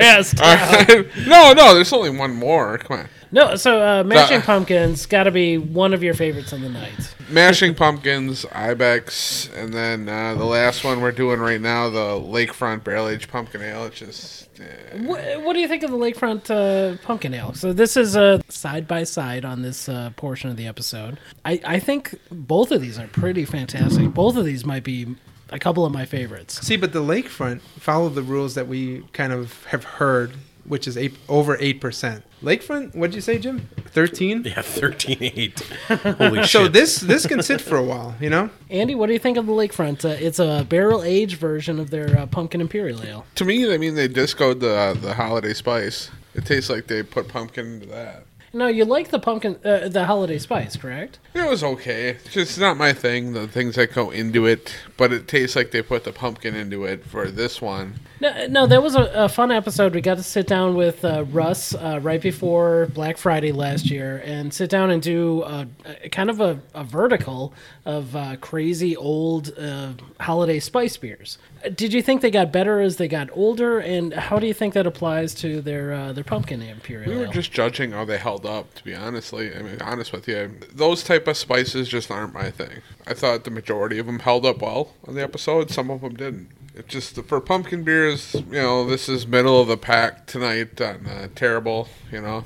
Ass 0.01 0.31
down. 0.33 0.57
All 0.59 0.95
right. 1.03 1.07
No, 1.25 1.53
no, 1.53 1.73
there's 1.73 1.93
only 1.93 2.09
one 2.09 2.35
more. 2.35 2.77
Come 2.77 2.99
on. 2.99 3.09
No, 3.31 3.55
so 3.55 3.81
uh, 3.81 4.03
Mashing 4.03 4.39
Uh, 4.41 4.45
Pumpkins 4.45 5.05
got 5.05 5.23
to 5.23 5.31
be 5.31 5.57
one 5.57 5.93
of 5.93 6.03
your 6.03 6.13
favorites 6.13 6.51
on 6.51 6.59
the 6.61 6.67
night. 6.67 7.15
Mashing 7.29 7.73
Pumpkins, 7.73 8.45
Ibex, 8.51 9.49
and 9.55 9.73
then 9.73 10.09
uh, 10.09 10.35
the 10.35 10.43
last 10.43 10.83
one 10.83 10.99
we're 10.99 11.13
doing 11.13 11.39
right 11.39 11.61
now, 11.61 11.89
the 11.89 12.19
Lakefront 12.19 12.83
Barrel 12.83 13.07
Aged 13.07 13.29
Pumpkin 13.31 13.61
Ale. 13.61 13.85
It's 13.85 13.99
just. 13.99 14.49
What, 14.97 15.41
what 15.43 15.53
do 15.53 15.59
you 15.59 15.67
think 15.69 15.81
of 15.83 15.91
the 15.91 15.97
Lakefront 15.97 16.51
uh, 16.51 16.97
Pumpkin 17.03 17.33
Ale? 17.33 17.53
So 17.53 17.71
this 17.71 17.95
is 17.95 18.17
a 18.17 18.41
side 18.49 18.85
by 18.87 19.05
side 19.05 19.45
on 19.45 19.61
this 19.61 19.87
uh, 19.87 20.11
portion 20.17 20.49
of 20.49 20.57
the 20.57 20.67
episode. 20.67 21.17
I, 21.45 21.61
I 21.65 21.79
think 21.79 22.19
both 22.29 22.71
of 22.71 22.81
these 22.81 22.99
are 22.99 23.07
pretty 23.07 23.45
fantastic. 23.45 24.13
Both 24.13 24.35
of 24.35 24.43
these 24.43 24.65
might 24.65 24.83
be 24.83 25.15
a 25.51 25.59
couple 25.59 25.85
of 25.85 25.91
my 25.91 26.05
favorites. 26.05 26.65
See, 26.65 26.77
but 26.77 26.93
the 26.93 27.01
lakefront 27.01 27.61
followed 27.61 28.15
the 28.15 28.23
rules 28.23 28.55
that 28.55 28.67
we 28.67 29.03
kind 29.13 29.33
of 29.33 29.63
have 29.65 29.83
heard, 29.83 30.33
which 30.65 30.87
is 30.87 30.97
eight, 30.97 31.13
over 31.29 31.57
eight 31.59 31.81
percent. 31.81 32.23
Lakefront, 32.41 32.95
what'd 32.95 33.13
you 33.13 33.21
say, 33.21 33.37
Jim? 33.37 33.67
Thirteen. 33.85 34.43
Yeah, 34.45 34.61
thirteen 34.61 35.17
eight. 35.19 35.59
Holy 35.87 36.43
So 36.45 36.67
this 36.67 36.99
this 36.99 37.27
can 37.27 37.43
sit 37.43 37.61
for 37.61 37.75
a 37.77 37.83
while, 37.83 38.15
you 38.19 38.29
know. 38.29 38.49
Andy, 38.69 38.95
what 38.95 39.07
do 39.07 39.13
you 39.13 39.19
think 39.19 39.37
of 39.37 39.45
the 39.45 39.51
Lakefront? 39.51 40.03
Uh, 40.05 40.17
it's 40.19 40.39
a 40.39 40.65
barrel 40.67 41.03
aged 41.03 41.37
version 41.37 41.79
of 41.79 41.91
their 41.91 42.17
uh, 42.17 42.25
Pumpkin 42.25 42.61
Imperial 42.61 43.03
Ale. 43.03 43.25
To 43.35 43.45
me, 43.45 43.71
I 43.71 43.77
mean, 43.77 43.95
they 43.95 44.07
discoed 44.07 44.59
the 44.59 44.97
the 44.99 45.13
holiday 45.13 45.53
spice. 45.53 46.09
It 46.33 46.45
tastes 46.45 46.69
like 46.69 46.87
they 46.87 47.03
put 47.03 47.27
pumpkin 47.27 47.73
into 47.73 47.87
that. 47.87 48.23
No, 48.53 48.67
you 48.67 48.83
like 48.83 49.11
the 49.11 49.19
pumpkin, 49.19 49.57
uh, 49.63 49.87
the 49.87 50.05
holiday 50.05 50.37
spice, 50.37 50.75
correct? 50.75 51.19
It 51.33 51.49
was 51.49 51.63
okay. 51.63 52.09
It's 52.09 52.33
just 52.33 52.59
not 52.59 52.75
my 52.75 52.91
thing. 52.91 53.31
The 53.31 53.47
things 53.47 53.75
that 53.75 53.93
go 53.93 54.11
into 54.11 54.45
it, 54.45 54.75
but 54.97 55.13
it 55.13 55.27
tastes 55.29 55.55
like 55.55 55.71
they 55.71 55.81
put 55.81 56.03
the 56.03 56.11
pumpkin 56.11 56.55
into 56.55 56.83
it 56.83 57.05
for 57.05 57.31
this 57.31 57.61
one. 57.61 57.93
No, 58.19 58.47
no, 58.47 58.67
that 58.67 58.83
was 58.83 58.95
a, 58.95 59.09
a 59.15 59.29
fun 59.29 59.51
episode. 59.51 59.95
We 59.95 60.01
got 60.01 60.17
to 60.17 60.23
sit 60.23 60.47
down 60.47 60.75
with 60.75 61.03
uh, 61.05 61.23
Russ 61.29 61.73
uh, 61.73 61.99
right 62.03 62.21
before 62.21 62.87
Black 62.93 63.17
Friday 63.17 63.53
last 63.53 63.89
year 63.89 64.21
and 64.25 64.53
sit 64.53 64.69
down 64.69 64.91
and 64.91 65.01
do 65.01 65.43
a, 65.43 65.67
a 66.03 66.09
kind 66.09 66.29
of 66.29 66.41
a, 66.41 66.59
a 66.75 66.83
vertical 66.83 67.53
of 67.85 68.15
uh, 68.15 68.35
crazy 68.41 68.97
old 68.97 69.57
uh, 69.57 69.93
holiday 70.19 70.59
spice 70.59 70.97
beers. 70.97 71.37
Did 71.75 71.93
you 71.93 72.01
think 72.01 72.21
they 72.21 72.31
got 72.31 72.51
better 72.51 72.79
as 72.79 72.97
they 72.97 73.07
got 73.07 73.29
older, 73.33 73.79
and 73.79 74.13
how 74.13 74.39
do 74.39 74.47
you 74.47 74.53
think 74.53 74.73
that 74.73 74.87
applies 74.87 75.33
to 75.35 75.61
their 75.61 75.93
uh, 75.93 76.13
their 76.13 76.23
pumpkin 76.23 76.61
imperial? 76.61 77.11
We 77.11 77.17
were 77.17 77.31
just 77.31 77.51
judging 77.51 77.91
how 77.91 78.05
they 78.05 78.17
held 78.17 78.45
up. 78.45 78.73
To 78.75 78.83
be 78.83 78.95
honestly, 78.95 79.55
I 79.55 79.61
mean, 79.61 79.81
honest 79.81 80.11
with 80.11 80.27
you, 80.27 80.51
those 80.73 81.03
type 81.03 81.27
of 81.27 81.37
spices 81.37 81.87
just 81.87 82.09
aren't 82.09 82.33
my 82.33 82.49
thing. 82.51 82.81
I 83.05 83.13
thought 83.13 83.43
the 83.43 83.51
majority 83.51 83.99
of 83.99 84.05
them 84.05 84.19
held 84.19 84.45
up 84.45 84.61
well 84.61 84.93
on 85.07 85.15
the 85.15 85.21
episode. 85.21 85.69
Some 85.69 85.89
of 85.89 86.01
them 86.01 86.15
didn't. 86.15 86.49
It 86.73 86.87
just 86.87 87.21
for 87.23 87.41
pumpkin 87.41 87.83
beers, 87.83 88.33
you 88.33 88.61
know, 88.61 88.85
this 88.87 89.09
is 89.09 89.27
middle 89.27 89.59
of 89.59 89.67
the 89.67 89.75
pack 89.75 90.25
tonight 90.25 90.79
on 90.79 91.05
uh, 91.05 91.27
terrible. 91.35 91.89
You 92.11 92.21
know, 92.21 92.45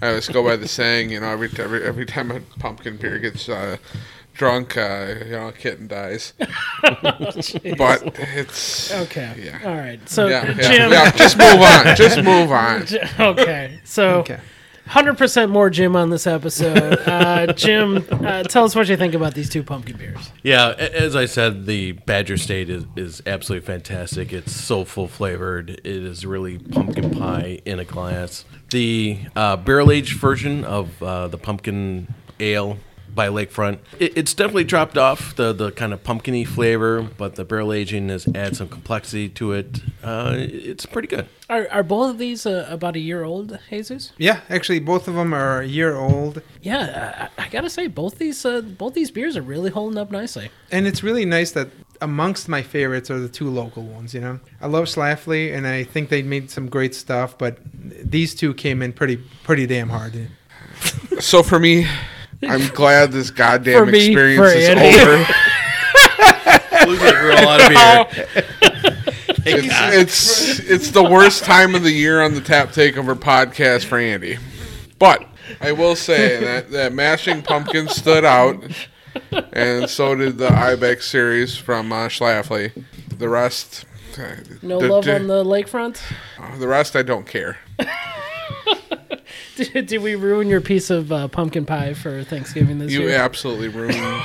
I 0.00 0.08
always 0.08 0.28
go 0.28 0.42
by 0.42 0.56
the 0.56 0.66
saying, 0.66 1.10
you 1.10 1.20
know, 1.20 1.28
every 1.28 1.48
every 1.58 1.84
every 1.84 2.04
time 2.04 2.30
a 2.32 2.40
pumpkin 2.58 2.96
beer 2.96 3.18
gets 3.18 3.48
uh, 3.48 3.76
drunk, 4.34 4.76
uh, 4.76 5.14
you 5.24 5.32
know, 5.32 5.48
a 5.48 5.52
kitten 5.52 5.88
dies. 5.88 6.32
but 6.82 8.02
it's 8.18 8.92
okay. 8.92 9.34
Yeah. 9.38 9.60
All 9.64 9.76
right. 9.76 10.06
So 10.08 10.26
yeah, 10.26 10.46
yeah, 10.46 10.68
Jim. 10.68 10.90
yeah. 10.90 11.10
Just 11.12 11.36
move 11.38 11.60
on. 11.60 11.96
Just 11.96 12.16
move 12.18 12.52
on. 12.52 12.86
Okay. 13.32 13.80
So. 13.84 14.20
Okay. 14.20 14.40
Hundred 14.84 15.16
percent 15.16 15.50
more 15.50 15.70
Jim 15.70 15.94
on 15.94 16.10
this 16.10 16.26
episode. 16.26 16.98
Uh, 17.12 17.52
Jim, 17.52 18.04
uh, 18.10 18.42
tell 18.44 18.64
us 18.64 18.74
what 18.74 18.88
you 18.88 18.96
think 18.96 19.14
about 19.14 19.34
these 19.34 19.48
two 19.48 19.62
pumpkin 19.62 19.96
beers. 19.96 20.32
Yeah, 20.42 20.70
as 20.70 21.14
I 21.14 21.26
said, 21.26 21.66
the 21.66 21.92
Badger 21.92 22.36
State 22.36 22.68
is, 22.68 22.84
is 22.96 23.22
absolutely 23.26 23.66
fantastic. 23.66 24.32
It's 24.32 24.52
so 24.52 24.84
full 24.84 25.08
flavored. 25.08 25.70
It 25.70 25.86
is 25.86 26.26
really 26.26 26.58
pumpkin 26.58 27.10
pie 27.10 27.60
in 27.64 27.78
a 27.78 27.84
glass. 27.84 28.44
The 28.70 29.20
uh, 29.36 29.56
barrel 29.56 29.90
aged 29.92 30.18
version 30.18 30.64
of 30.64 31.00
uh, 31.02 31.28
the 31.28 31.38
pumpkin 31.38 32.14
ale 32.40 32.78
by 33.14 33.28
Lakefront. 33.28 33.78
It, 33.98 34.16
it's 34.16 34.34
definitely 34.34 34.64
dropped 34.64 34.96
off 34.98 35.36
the, 35.36 35.52
the 35.52 35.70
kind 35.72 35.92
of 35.92 36.02
pumpkiny 36.02 36.44
flavor, 36.44 37.02
but 37.02 37.34
the 37.36 37.44
barrel 37.44 37.72
aging 37.72 38.08
has 38.08 38.26
added 38.28 38.56
some 38.56 38.68
complexity 38.68 39.28
to 39.30 39.52
it. 39.52 39.80
Uh, 40.02 40.34
it's 40.38 40.86
pretty 40.86 41.08
good. 41.08 41.26
Are, 41.50 41.68
are 41.70 41.82
both 41.82 42.10
of 42.10 42.18
these 42.18 42.46
uh, 42.46 42.66
about 42.70 42.96
a 42.96 43.00
year 43.00 43.24
old, 43.24 43.58
Jesus? 43.68 44.12
Yeah, 44.16 44.40
actually, 44.48 44.78
both 44.80 45.06
of 45.08 45.14
them 45.14 45.34
are 45.34 45.60
a 45.60 45.66
year 45.66 45.96
old, 45.96 46.40
Yeah, 46.62 47.28
I, 47.38 47.44
I 47.44 47.48
gotta 47.48 47.68
say 47.68 47.88
both 47.88 48.18
these 48.18 48.44
uh, 48.46 48.62
both 48.62 48.94
these 48.94 49.10
beers 49.10 49.36
are 49.36 49.42
really 49.42 49.70
holding 49.70 49.98
up 49.98 50.10
nicely. 50.10 50.50
and 50.70 50.86
it's 50.86 51.02
really 51.02 51.24
nice 51.26 51.52
that 51.52 51.68
amongst 52.00 52.48
my 52.48 52.62
favorites 52.62 53.10
are 53.10 53.20
the 53.20 53.28
two 53.28 53.48
local 53.50 53.82
ones. 53.84 54.14
You 54.14 54.20
know, 54.22 54.40
I 54.60 54.66
love 54.66 54.86
Schlafly, 54.86 55.54
and 55.54 55.66
I 55.66 55.84
think 55.84 56.08
they 56.08 56.22
made 56.22 56.50
some 56.50 56.68
great 56.68 56.94
stuff, 56.94 57.36
but 57.36 57.58
these 57.74 58.34
two 58.34 58.54
came 58.54 58.80
in 58.82 58.92
pretty 58.94 59.18
pretty 59.44 59.66
damn 59.66 59.90
hard. 59.90 60.28
So 61.20 61.42
for 61.42 61.58
me, 61.60 61.86
I'm 62.44 62.66
glad 62.68 63.12
this 63.12 63.30
goddamn 63.30 63.86
For 63.86 63.90
me, 63.90 64.06
experience 64.06 64.40
for 64.40 64.48
is 64.56 64.68
Andy. 64.68 65.00
over. 65.00 65.16
Looks 66.86 67.02
like 67.02 67.12
we're 67.14 67.32
all 67.32 67.48
out 67.48 67.60
of 67.60 67.68
beer. 67.68 68.26
Thank 69.44 69.70
God. 69.70 69.94
It's 69.94 70.58
it's 70.60 70.90
the 70.90 71.02
worst 71.04 71.44
time 71.44 71.74
of 71.74 71.82
the 71.82 71.90
year 71.92 72.22
on 72.22 72.34
the 72.34 72.40
Tap 72.40 72.68
Takeover 72.70 73.14
podcast 73.14 73.84
for 73.84 73.98
Andy. 73.98 74.38
But 74.98 75.26
I 75.60 75.72
will 75.72 75.96
say 75.96 76.40
that 76.40 76.70
that 76.72 76.92
Mashing 76.92 77.42
Pumpkin 77.42 77.88
stood 77.88 78.24
out, 78.24 78.62
and 79.52 79.88
so 79.88 80.14
did 80.14 80.38
the 80.38 80.52
Ibex 80.52 81.06
series 81.08 81.56
from 81.56 81.92
uh, 81.92 82.08
Schlafly. 82.08 82.84
The 83.18 83.28
rest, 83.28 83.84
uh, 84.18 84.36
No 84.62 84.80
the, 84.80 84.88
love 84.88 85.04
the, 85.04 85.14
on 85.16 85.26
the 85.28 85.44
lakefront. 85.44 86.00
the 86.58 86.68
rest. 86.68 86.96
I 86.96 87.02
don't 87.02 87.26
care. 87.26 87.58
Did, 89.56 89.86
did 89.86 90.02
we 90.02 90.14
ruin 90.14 90.48
your 90.48 90.60
piece 90.60 90.90
of 90.90 91.12
uh, 91.12 91.28
pumpkin 91.28 91.64
pie 91.66 91.94
for 91.94 92.24
Thanksgiving 92.24 92.78
this 92.78 92.92
You 92.92 93.00
year? 93.00 93.10
You 93.10 93.14
absolutely 93.16 93.68
ruined. 93.68 93.96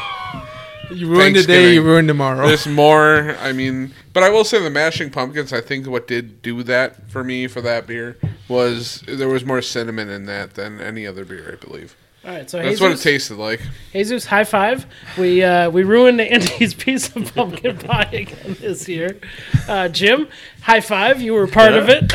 You 0.89 1.09
ruined 1.09 1.35
today, 1.35 1.47
Thanksgiving. 1.47 1.73
you 1.73 1.83
ruined 1.83 2.07
tomorrow. 2.07 2.47
There's 2.47 2.65
more. 2.65 3.35
I 3.41 3.51
mean, 3.51 3.93
but 4.13 4.23
I 4.23 4.29
will 4.29 4.45
say 4.45 4.61
the 4.63 4.69
Mashing 4.69 5.09
Pumpkins. 5.09 5.51
I 5.51 5.59
think 5.59 5.85
what 5.85 6.07
did 6.07 6.41
do 6.41 6.63
that 6.63 7.11
for 7.11 7.25
me 7.25 7.47
for 7.47 7.59
that 7.59 7.87
beer 7.87 8.17
was 8.47 9.03
there 9.05 9.27
was 9.27 9.43
more 9.43 9.61
cinnamon 9.61 10.07
in 10.07 10.27
that 10.27 10.53
than 10.53 10.79
any 10.79 11.05
other 11.05 11.25
beer. 11.25 11.51
I 11.51 11.65
believe 11.65 11.93
All 12.27 12.33
right, 12.33 12.49
so 12.49 12.57
that's 12.57 12.67
Jesus, 12.71 12.81
what 12.81 12.91
it 12.91 12.99
tasted 12.99 13.37
like. 13.37 13.61
Jesus, 13.93 14.25
high 14.25 14.43
five. 14.43 14.85
We 15.17 15.41
uh, 15.41 15.69
we 15.69 15.83
ruined 15.83 16.19
Andy's 16.19 16.73
piece 16.73 17.15
of 17.15 17.33
pumpkin 17.33 17.77
pie 17.77 18.09
again 18.11 18.57
this 18.59 18.89
year. 18.89 19.17
Uh, 19.65 19.87
Jim, 19.87 20.27
high 20.59 20.81
five. 20.81 21.21
You 21.21 21.35
were 21.35 21.47
part 21.47 21.73
of 21.73 21.87
it. 21.87 22.11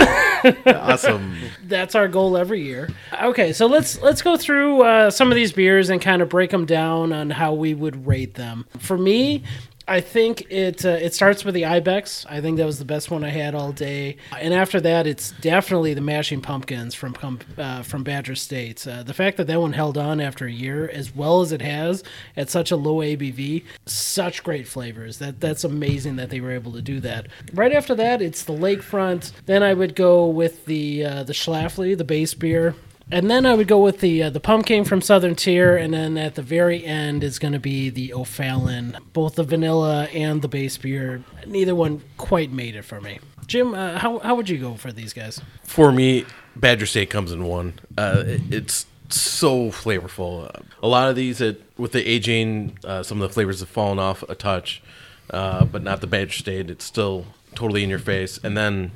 awesome. 0.66 1.38
That's 1.64 1.94
our 1.94 2.09
goal 2.09 2.37
every 2.37 2.61
year. 2.61 2.90
Okay, 3.22 3.55
so 3.55 3.64
let's 3.64 4.03
let's 4.03 4.20
go 4.20 4.37
through 4.37 4.83
uh, 4.83 5.11
some 5.11 5.31
of 5.31 5.35
these 5.35 5.51
beers 5.51 5.88
and 5.88 5.98
kind 5.98 6.20
of 6.20 6.29
break 6.29 6.51
them 6.51 6.66
down 6.66 7.14
on 7.14 7.31
how 7.31 7.55
we 7.55 7.72
would 7.72 8.07
rate 8.07 8.35
them. 8.35 8.66
For 8.81 8.98
me. 8.98 9.44
I 9.88 10.01
think 10.01 10.47
it 10.51 10.85
uh, 10.85 10.90
it 10.90 11.14
starts 11.14 11.45
with 11.45 11.55
the 11.55 11.64
Ibex. 11.64 12.25
I 12.29 12.40
think 12.40 12.59
that 12.59 12.66
was 12.66 12.79
the 12.79 12.85
best 12.85 13.11
one 13.11 13.25
I 13.25 13.31
had 13.31 13.55
all 13.55 13.73
day, 13.73 14.16
and 14.38 14.55
after 14.55 14.81
that, 14.81 15.07
it's 15.07 15.33
definitely 15.40 15.95
the 15.95 16.01
Mashing 16.01 16.40
Pumpkins 16.40 16.95
from 16.95 17.40
uh, 17.59 17.83
from 17.83 18.05
Badger 18.05 18.35
State. 18.35 18.87
Uh, 18.87 19.03
the 19.03 19.14
fact 19.14 19.37
that 19.38 19.47
that 19.47 19.61
one 19.61 19.73
held 19.73 19.99
on 19.99 20.21
after 20.21 20.47
a 20.47 20.53
year 20.53 20.88
as 20.88 21.14
well 21.14 21.40
as 21.40 21.53
it 21.53 21.62
has 21.62 22.05
at 22.37 22.51
such 22.51 22.71
a 22.71 22.77
low 22.77 22.97
ABV, 22.97 23.64
such 23.87 24.42
great 24.42 24.68
flavors. 24.68 25.18
That 25.18 25.40
that's 25.40 25.64
amazing 25.64 26.16
that 26.16 26.31
they 26.31 26.40
were 26.40 26.53
able 26.53 26.73
to 26.73 26.83
do 26.83 27.01
that. 27.01 27.27
Right 27.53 27.73
after 27.73 27.95
that, 27.97 28.23
it's 28.23 28.45
the 28.45 28.55
Lakefront. 28.55 29.33
Then 29.47 29.62
I 29.62 29.75
would 29.75 29.95
go 29.95 30.27
with 30.27 30.64
the 30.66 31.05
uh, 31.05 31.23
the 31.25 31.33
Schlafly, 31.33 31.97
the 31.97 32.05
base 32.05 32.35
beer. 32.35 32.75
And 33.11 33.31
then 33.31 33.45
I 33.45 33.55
would 33.55 33.69
go 33.69 33.79
with 33.83 34.01
the 34.01 34.23
uh, 34.25 34.31
the 34.31 34.41
pumpkin 34.41 34.85
from 34.85 35.01
Southern 35.01 35.35
Tier, 35.35 35.77
and 35.77 35.93
then 35.93 36.17
at 36.17 36.35
the 36.35 36.43
very 36.43 36.85
end 36.85 37.23
is 37.25 37.38
going 37.38 37.53
to 37.53 37.59
be 37.59 37.91
the 37.91 38.15
O'Fallon. 38.15 38.97
Both 39.12 39.35
the 39.35 39.45
vanilla 39.45 40.05
and 40.07 40.41
the 40.41 40.49
base 40.49 40.77
beer, 40.79 41.23
neither 41.47 41.75
one 41.75 42.03
quite 42.17 42.51
made 42.51 42.75
it 42.77 42.83
for 42.83 43.01
me. 43.01 43.19
Jim, 43.47 43.75
uh, 43.75 43.99
how 43.99 44.19
how 44.21 44.35
would 44.35 44.49
you 44.49 44.59
go 44.59 44.75
for 44.75 44.93
these 44.93 45.12
guys? 45.12 45.41
For 45.65 45.93
me, 45.93 46.25
Badger 46.57 46.87
State 46.87 47.11
comes 47.11 47.33
in 47.33 47.45
one. 47.45 47.75
Uh, 47.99 48.23
it- 48.27 48.41
it's 48.51 48.87
so 49.11 49.67
flavorful. 49.71 50.49
A 50.83 50.88
lot 50.88 51.11
of 51.11 51.17
these, 51.17 51.43
it, 51.43 51.62
with 51.77 51.93
the 51.93 52.09
aging, 52.09 52.79
uh, 52.83 53.03
some 53.03 53.21
of 53.21 53.29
the 53.29 53.35
flavors 53.35 53.61
have 53.61 53.69
fallen 53.69 53.99
off 53.99 54.23
a 54.27 54.35
touch, 54.35 54.83
uh, 55.29 55.67
but 55.67 55.83
not 55.83 56.01
the 56.01 56.07
Badger 56.07 56.33
State. 56.33 56.71
It's 56.71 56.85
still 56.87 57.27
totally 57.55 57.83
in 57.85 57.91
your 57.91 57.99
face. 57.99 58.38
And 58.43 58.57
then 58.57 58.91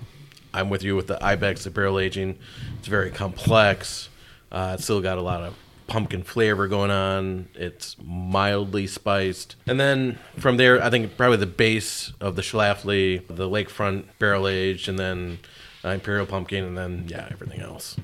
I'm 0.56 0.70
with 0.70 0.82
you 0.82 0.96
with 0.96 1.06
the 1.06 1.22
Ibex, 1.22 1.64
the 1.64 1.70
barrel 1.70 1.98
aging. 1.98 2.38
It's 2.78 2.88
very 2.88 3.10
complex. 3.10 4.08
Uh, 4.50 4.72
it's 4.74 4.84
still 4.84 5.00
got 5.00 5.18
a 5.18 5.22
lot 5.22 5.42
of 5.42 5.54
pumpkin 5.86 6.22
flavor 6.22 6.66
going 6.66 6.90
on. 6.90 7.48
It's 7.54 7.96
mildly 8.02 8.86
spiced. 8.86 9.56
And 9.66 9.78
then 9.78 10.18
from 10.38 10.56
there, 10.56 10.82
I 10.82 10.90
think 10.90 11.16
probably 11.16 11.36
the 11.36 11.46
base 11.46 12.12
of 12.20 12.36
the 12.36 12.42
Schlafly, 12.42 13.26
the 13.28 13.48
Lakefront 13.48 14.04
barrel 14.18 14.48
aged, 14.48 14.88
and 14.88 14.98
then 14.98 15.38
uh, 15.84 15.90
Imperial 15.90 16.26
Pumpkin, 16.26 16.64
and 16.64 16.76
then, 16.76 17.04
yeah, 17.08 17.28
everything 17.30 17.60
else. 17.60 17.96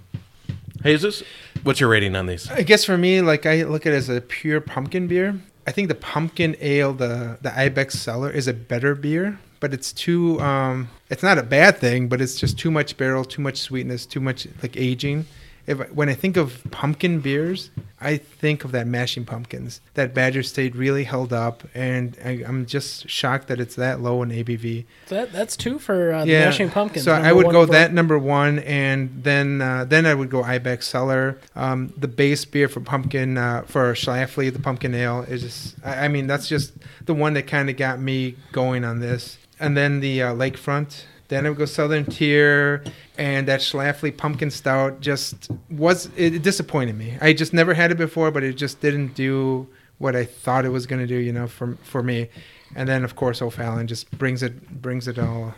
Jesus, 0.83 1.23
what's 1.63 1.81
your 1.81 1.89
rating 1.89 2.15
on 2.17 2.27
these? 2.27 2.51
I 2.51 2.63
guess 2.63 2.85
for 2.85 2.99
me, 2.99 3.21
like 3.21 3.47
I 3.47 3.63
look 3.63 3.87
at 3.87 3.93
it 3.93 3.97
as 3.97 4.09
a 4.09 4.21
pure 4.21 4.61
pumpkin 4.61 5.07
beer. 5.07 5.41
I 5.67 5.71
think 5.71 5.89
the 5.89 5.95
pumpkin 5.95 6.57
ale, 6.61 6.93
the 6.93 7.39
the 7.41 7.57
Ibex 7.57 7.99
Cellar, 7.99 8.31
is 8.31 8.49
a 8.49 8.53
better 8.53 8.97
beer, 8.97 9.39
but 9.63 9.73
it's 9.73 9.93
too. 9.93 10.41
Um, 10.41 10.89
it's 11.09 11.23
not 11.23 11.39
a 11.39 11.43
bad 11.45 11.79
thing, 11.79 12.09
but 12.09 12.21
it's 12.21 12.35
just 12.35 12.59
too 12.59 12.71
much 12.71 12.97
barrel, 12.97 13.25
too 13.25 13.41
much 13.41 13.59
sweetness, 13.59 14.05
too 14.07 14.19
much 14.19 14.49
like 14.61 14.77
aging. 14.77 15.25
If 15.69 15.79
when 15.93 16.09
I 16.09 16.15
think 16.15 16.37
of 16.37 16.61
pumpkin 16.73 17.21
beers, 17.21 17.71
I 18.01 18.17
think 18.17 18.65
of 18.65 18.73
that 18.73 18.89
Mashing 18.89 19.25
Pumpkins. 19.25 19.81
That 19.95 20.13
Badger 20.13 20.43
State 20.43 20.75
really 20.75 21.05
held 21.05 21.33
up, 21.33 21.63
and 21.73 22.19
I, 22.25 22.43
I'm 22.45 22.67
just 22.67 23.09
shocked 23.09 23.47
that 23.47 23.61
it's 23.61 23.77
that 23.77 24.01
low 24.01 24.25
in 24.25 24.31
ABV. 24.31 24.85
That, 25.07 25.31
that's 25.31 25.57
two 25.57 25.79
for 25.79 26.13
uh, 26.13 26.25
the 26.25 26.33
Mashing 26.33 26.71
Pumpkins. 26.71 27.05
So 27.05 27.13
I 27.13 27.33
would 27.33 27.53
go 27.53 27.65
for- 27.65 27.73
that 27.73 27.93
number 27.93 28.19
one, 28.19 28.59
and 28.59 29.23
then 29.23 29.63
uh, 29.63 29.85
then 29.85 30.07
I 30.07 30.15
would 30.15 30.29
go 30.31 30.43
Ibex 30.43 30.89
Cellar. 30.89 31.39
Um, 31.55 31.93
the 31.97 32.09
base 32.09 32.45
beer 32.45 32.67
for 32.67 32.81
pumpkin 32.81 33.39
uh, 33.39 33.63
for 33.69 33.93
Schlafly, 33.93 34.53
the 34.53 34.59
pumpkin 34.59 34.93
ale 34.93 35.23
is 35.29 35.43
just. 35.43 35.77
I, 35.85 36.07
I 36.07 36.09
mean, 36.09 36.27
that's 36.27 36.49
just 36.49 36.73
the 37.05 37.15
one 37.15 37.35
that 37.35 37.47
kind 37.47 37.71
of 37.71 37.77
got 37.77 38.01
me 38.01 38.35
going 38.51 38.83
on 38.83 38.99
this. 38.99 39.39
And 39.63 39.77
then 39.77 40.01
the 40.01 40.23
uh, 40.23 40.35
Lakefront. 40.35 41.05
Then 41.29 41.47
it 41.47 41.49
would 41.49 41.59
go 41.59 41.65
Southern 41.65 42.05
Tier, 42.05 42.85
and 43.17 43.49
that 43.49 43.61
Schlafly 43.61 44.15
Pumpkin 44.15 44.51
Stout 44.51 45.01
just 45.01 45.51
was 45.71 46.11
it, 46.15 46.35
it 46.35 46.43
disappointed 46.43 46.95
me. 46.95 47.17
I 47.23 47.33
just 47.33 47.55
never 47.55 47.73
had 47.73 47.91
it 47.91 47.97
before, 47.97 48.31
but 48.31 48.43
it 48.43 48.55
just 48.55 48.83
didn't 48.83 49.15
do 49.15 49.67
what 49.97 50.15
I 50.15 50.27
thought 50.27 50.67
it 50.67 50.69
was 50.69 50.87
going 50.87 51.01
to 51.01 51.07
do. 51.07 51.17
You 51.17 51.33
know, 51.33 51.47
for 51.47 51.79
for 51.85 52.03
me. 52.03 52.29
And 52.75 52.89
then 52.89 53.05
of 53.05 53.17
course 53.17 53.41
O'Fallon 53.41 53.87
just 53.87 54.11
brings 54.19 54.43
it 54.43 54.83
brings 54.83 55.09
it 55.09 55.19
all 55.19 55.55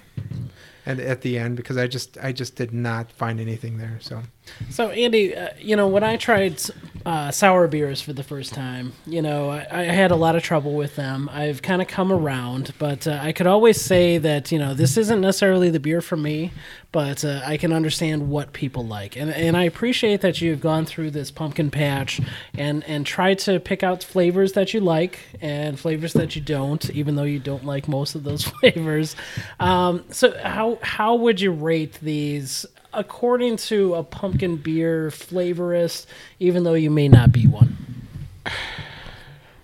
and 0.86 1.00
at 1.00 1.22
the 1.22 1.38
end 1.38 1.56
because 1.56 1.76
I 1.76 1.86
just 1.86 2.18
I 2.18 2.32
just 2.32 2.56
did 2.56 2.72
not 2.72 3.10
find 3.10 3.40
anything 3.40 3.78
there. 3.78 3.98
So 4.00 4.22
So 4.70 4.90
Andy, 4.90 5.37
uh, 5.37 5.48
you 5.59 5.76
know 5.76 5.88
when 5.88 6.02
I 6.02 6.16
tried 6.16 6.61
uh, 7.07 7.30
sour 7.30 7.68
beers 7.68 8.00
for 8.00 8.12
the 8.12 8.22
first 8.22 8.54
time, 8.54 8.92
you 9.07 9.22
know 9.22 9.50
I, 9.50 9.66
I 9.70 9.83
had 9.85 10.11
a 10.11 10.16
lot 10.16 10.37
of 10.37 10.42
trouble 10.42 10.74
with 10.74 10.96
them. 10.96 11.28
I've 11.33 11.62
kind 11.62 11.83
of 11.83 11.88
come 11.88 12.11
around, 12.12 12.72
but 12.78 13.07
uh, 13.07 13.18
I 13.22 13.33
could 13.33 13.46
always 13.46 13.80
say 13.80 14.18
that 14.18 14.50
you 14.52 14.59
know 14.59 14.74
this 14.74 14.96
isn't 14.96 15.20
necessarily 15.20 15.70
the 15.70 15.80
beer 15.80 16.00
for 16.00 16.16
me, 16.16 16.52
but 16.92 17.24
uh, 17.24 17.40
I 17.44 17.57
can 17.57 17.72
understand 17.72 18.28
what 18.30 18.52
people 18.52 18.87
like, 18.87 19.16
and 19.16 19.30
and 19.30 19.57
I 19.57 19.64
appreciate 19.64 20.20
that 20.22 20.40
you've 20.40 20.61
gone 20.61 20.85
through 20.87 21.11
this 21.11 21.30
pumpkin 21.30 21.70
patch 21.70 22.20
and 22.57 22.85
and 22.85 23.04
tried 23.07 23.38
to 23.40 23.61
pick 23.61 23.83
out 23.83 24.02
flavors 24.02 24.52
that 24.52 24.74
you 24.74 24.80
like 24.80 25.18
and 25.40 25.78
flavors 25.78 26.12
that 26.14 26.37
you 26.37 26.42
don't, 26.42 26.88
even 26.90 27.16
though 27.16 27.24
you 27.24 27.38
don't 27.38 27.64
like 27.64 27.88
most 27.88 28.14
of 28.14 28.24
those 28.24 28.44
flavors. 28.61 29.14
Um, 29.61 30.04
so 30.11 30.37
how 30.42 30.78
how 30.83 31.14
would 31.16 31.40
you 31.40 31.52
rate 31.52 31.98
these? 32.00 32.66
According 32.94 33.57
to 33.57 33.94
a 33.94 34.02
pumpkin 34.02 34.57
beer 34.57 35.11
flavorist, 35.11 36.07
even 36.38 36.64
though 36.64 36.74
you 36.74 36.90
may 36.90 37.09
not 37.09 37.33
be 37.33 37.46
one. 37.46 37.76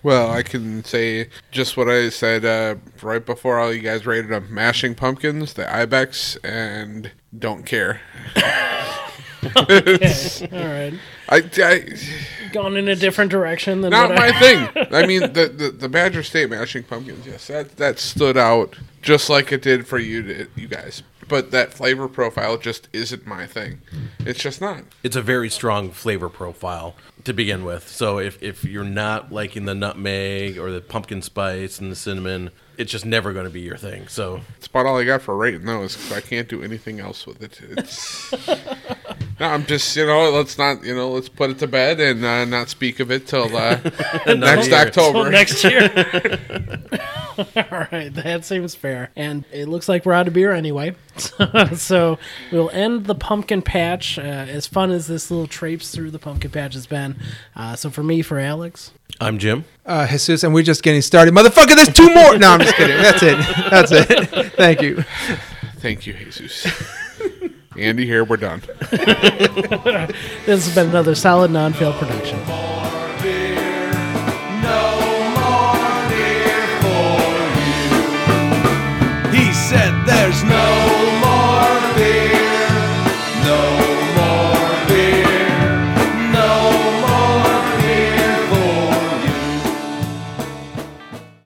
Well, 0.03 0.31
I 0.31 0.41
can 0.41 0.83
say 0.83 1.29
just 1.51 1.77
what 1.77 1.87
I 1.87 2.09
said 2.09 2.43
uh, 2.43 2.75
right 3.03 3.23
before 3.23 3.59
all 3.59 3.71
you 3.71 3.81
guys 3.81 4.05
rated 4.05 4.31
them: 4.31 4.47
Mashing 4.49 4.95
Pumpkins, 4.95 5.53
the 5.53 5.71
Ibex, 5.71 6.37
and 6.37 7.11
Don't 7.37 7.65
Care. 7.65 8.01
Okay, 9.55 10.47
all 10.51 10.59
right. 10.59 10.93
I, 11.29 11.49
I 11.57 11.85
Gone 12.51 12.77
in 12.77 12.87
a 12.87 12.95
different 12.95 13.31
direction 13.31 13.81
than 13.81 13.91
not 13.91 14.09
my 14.09 14.27
I, 14.27 14.39
thing. 14.39 14.87
I 14.91 15.05
mean, 15.07 15.21
the, 15.21 15.47
the 15.47 15.71
the 15.71 15.89
Badger 15.89 16.23
State 16.23 16.49
Mashing 16.49 16.83
Pumpkins, 16.83 17.25
yes, 17.25 17.47
that 17.47 17.77
that 17.77 17.99
stood 17.99 18.37
out 18.37 18.75
just 19.01 19.29
like 19.29 19.51
it 19.51 19.61
did 19.61 19.87
for 19.87 19.99
you 19.99 20.23
to, 20.23 20.47
you 20.55 20.67
guys. 20.67 21.03
But 21.31 21.51
that 21.51 21.73
flavor 21.73 22.09
profile 22.09 22.57
just 22.57 22.89
isn't 22.91 23.25
my 23.25 23.47
thing. 23.47 23.81
It's 24.25 24.43
just 24.43 24.59
not. 24.59 24.83
It's 25.01 25.15
a 25.15 25.21
very 25.21 25.49
strong 25.49 25.89
flavor 25.91 26.27
profile 26.27 26.93
to 27.23 27.31
begin 27.33 27.63
with. 27.63 27.87
So 27.87 28.19
if, 28.19 28.43
if 28.43 28.65
you're 28.65 28.83
not 28.83 29.31
liking 29.31 29.63
the 29.63 29.73
nutmeg 29.73 30.57
or 30.57 30.71
the 30.71 30.81
pumpkin 30.81 31.21
spice 31.21 31.79
and 31.79 31.89
the 31.89 31.95
cinnamon, 31.95 32.49
it's 32.77 32.91
just 32.91 33.05
never 33.05 33.31
going 33.31 33.45
to 33.45 33.49
be 33.49 33.61
your 33.61 33.77
thing. 33.77 34.09
So 34.09 34.41
It's 34.57 34.67
about 34.67 34.85
all 34.87 34.97
I 34.97 35.05
got 35.05 35.21
for 35.21 35.37
rating 35.37 35.63
those. 35.65 35.95
'cause 35.95 36.11
I 36.11 36.19
can't 36.19 36.49
do 36.49 36.63
anything 36.63 36.99
else 36.99 37.25
with 37.25 37.41
it. 37.41 37.61
It's 37.77 38.31
No, 39.39 39.47
I'm 39.47 39.65
just, 39.65 39.95
you 39.95 40.05
know, 40.05 40.29
let's 40.31 40.57
not, 40.57 40.83
you 40.83 40.93
know, 40.93 41.11
let's 41.11 41.29
put 41.29 41.49
it 41.49 41.59
to 41.59 41.67
bed 41.67 41.99
and 42.01 42.23
uh, 42.25 42.43
not 42.45 42.67
speak 42.69 42.99
of 42.99 43.09
it 43.09 43.25
till 43.25 43.55
uh, 43.55 43.79
next 44.27 44.67
year. 44.67 44.75
October. 44.79 45.19
Well, 45.19 45.31
next 45.31 45.63
year. 45.63 45.89
All 47.55 47.87
right, 47.91 48.13
that 48.13 48.45
seems 48.45 48.75
fair. 48.75 49.11
And 49.15 49.45
it 49.51 49.67
looks 49.67 49.87
like 49.87 50.05
we're 50.05 50.13
out 50.13 50.27
of 50.27 50.33
beer 50.33 50.51
anyway. 50.51 50.95
so 51.75 52.17
we'll 52.51 52.69
end 52.71 53.05
the 53.05 53.15
pumpkin 53.15 53.61
patch. 53.61 54.17
Uh, 54.17 54.21
as 54.21 54.67
fun 54.67 54.91
as 54.91 55.07
this 55.07 55.31
little 55.31 55.47
traipse 55.47 55.91
through 55.91 56.11
the 56.11 56.19
pumpkin 56.19 56.51
patch 56.51 56.73
has 56.73 56.87
been. 56.87 57.15
Uh, 57.55 57.75
so 57.75 57.89
for 57.89 58.03
me, 58.03 58.21
for 58.21 58.39
Alex, 58.39 58.91
I'm 59.19 59.37
Jim. 59.37 59.65
Uh, 59.85 60.07
Jesus, 60.07 60.43
and 60.43 60.53
we're 60.53 60.63
just 60.63 60.83
getting 60.83 61.01
started. 61.01 61.33
Motherfucker, 61.33 61.75
there's 61.75 61.93
two 61.93 62.13
more. 62.13 62.37
No, 62.37 62.51
I'm 62.51 62.61
just 62.61 62.75
kidding. 62.75 62.97
That's 62.97 63.23
it. 63.23 63.37
That's 63.69 63.91
it. 63.91 64.53
Thank 64.55 64.81
you. 64.81 65.03
Thank 65.77 66.07
you, 66.07 66.13
Jesus. 66.13 66.67
Andy 67.77 68.05
here, 68.05 68.23
we're 68.23 68.37
done. 68.37 68.61
this 68.91 70.65
has 70.65 70.75
been 70.75 70.89
another 70.89 71.15
solid 71.15 71.51
non 71.51 71.73
fail 71.73 71.93
production. 71.93 73.00
there's 80.05 80.43
no 80.43 80.90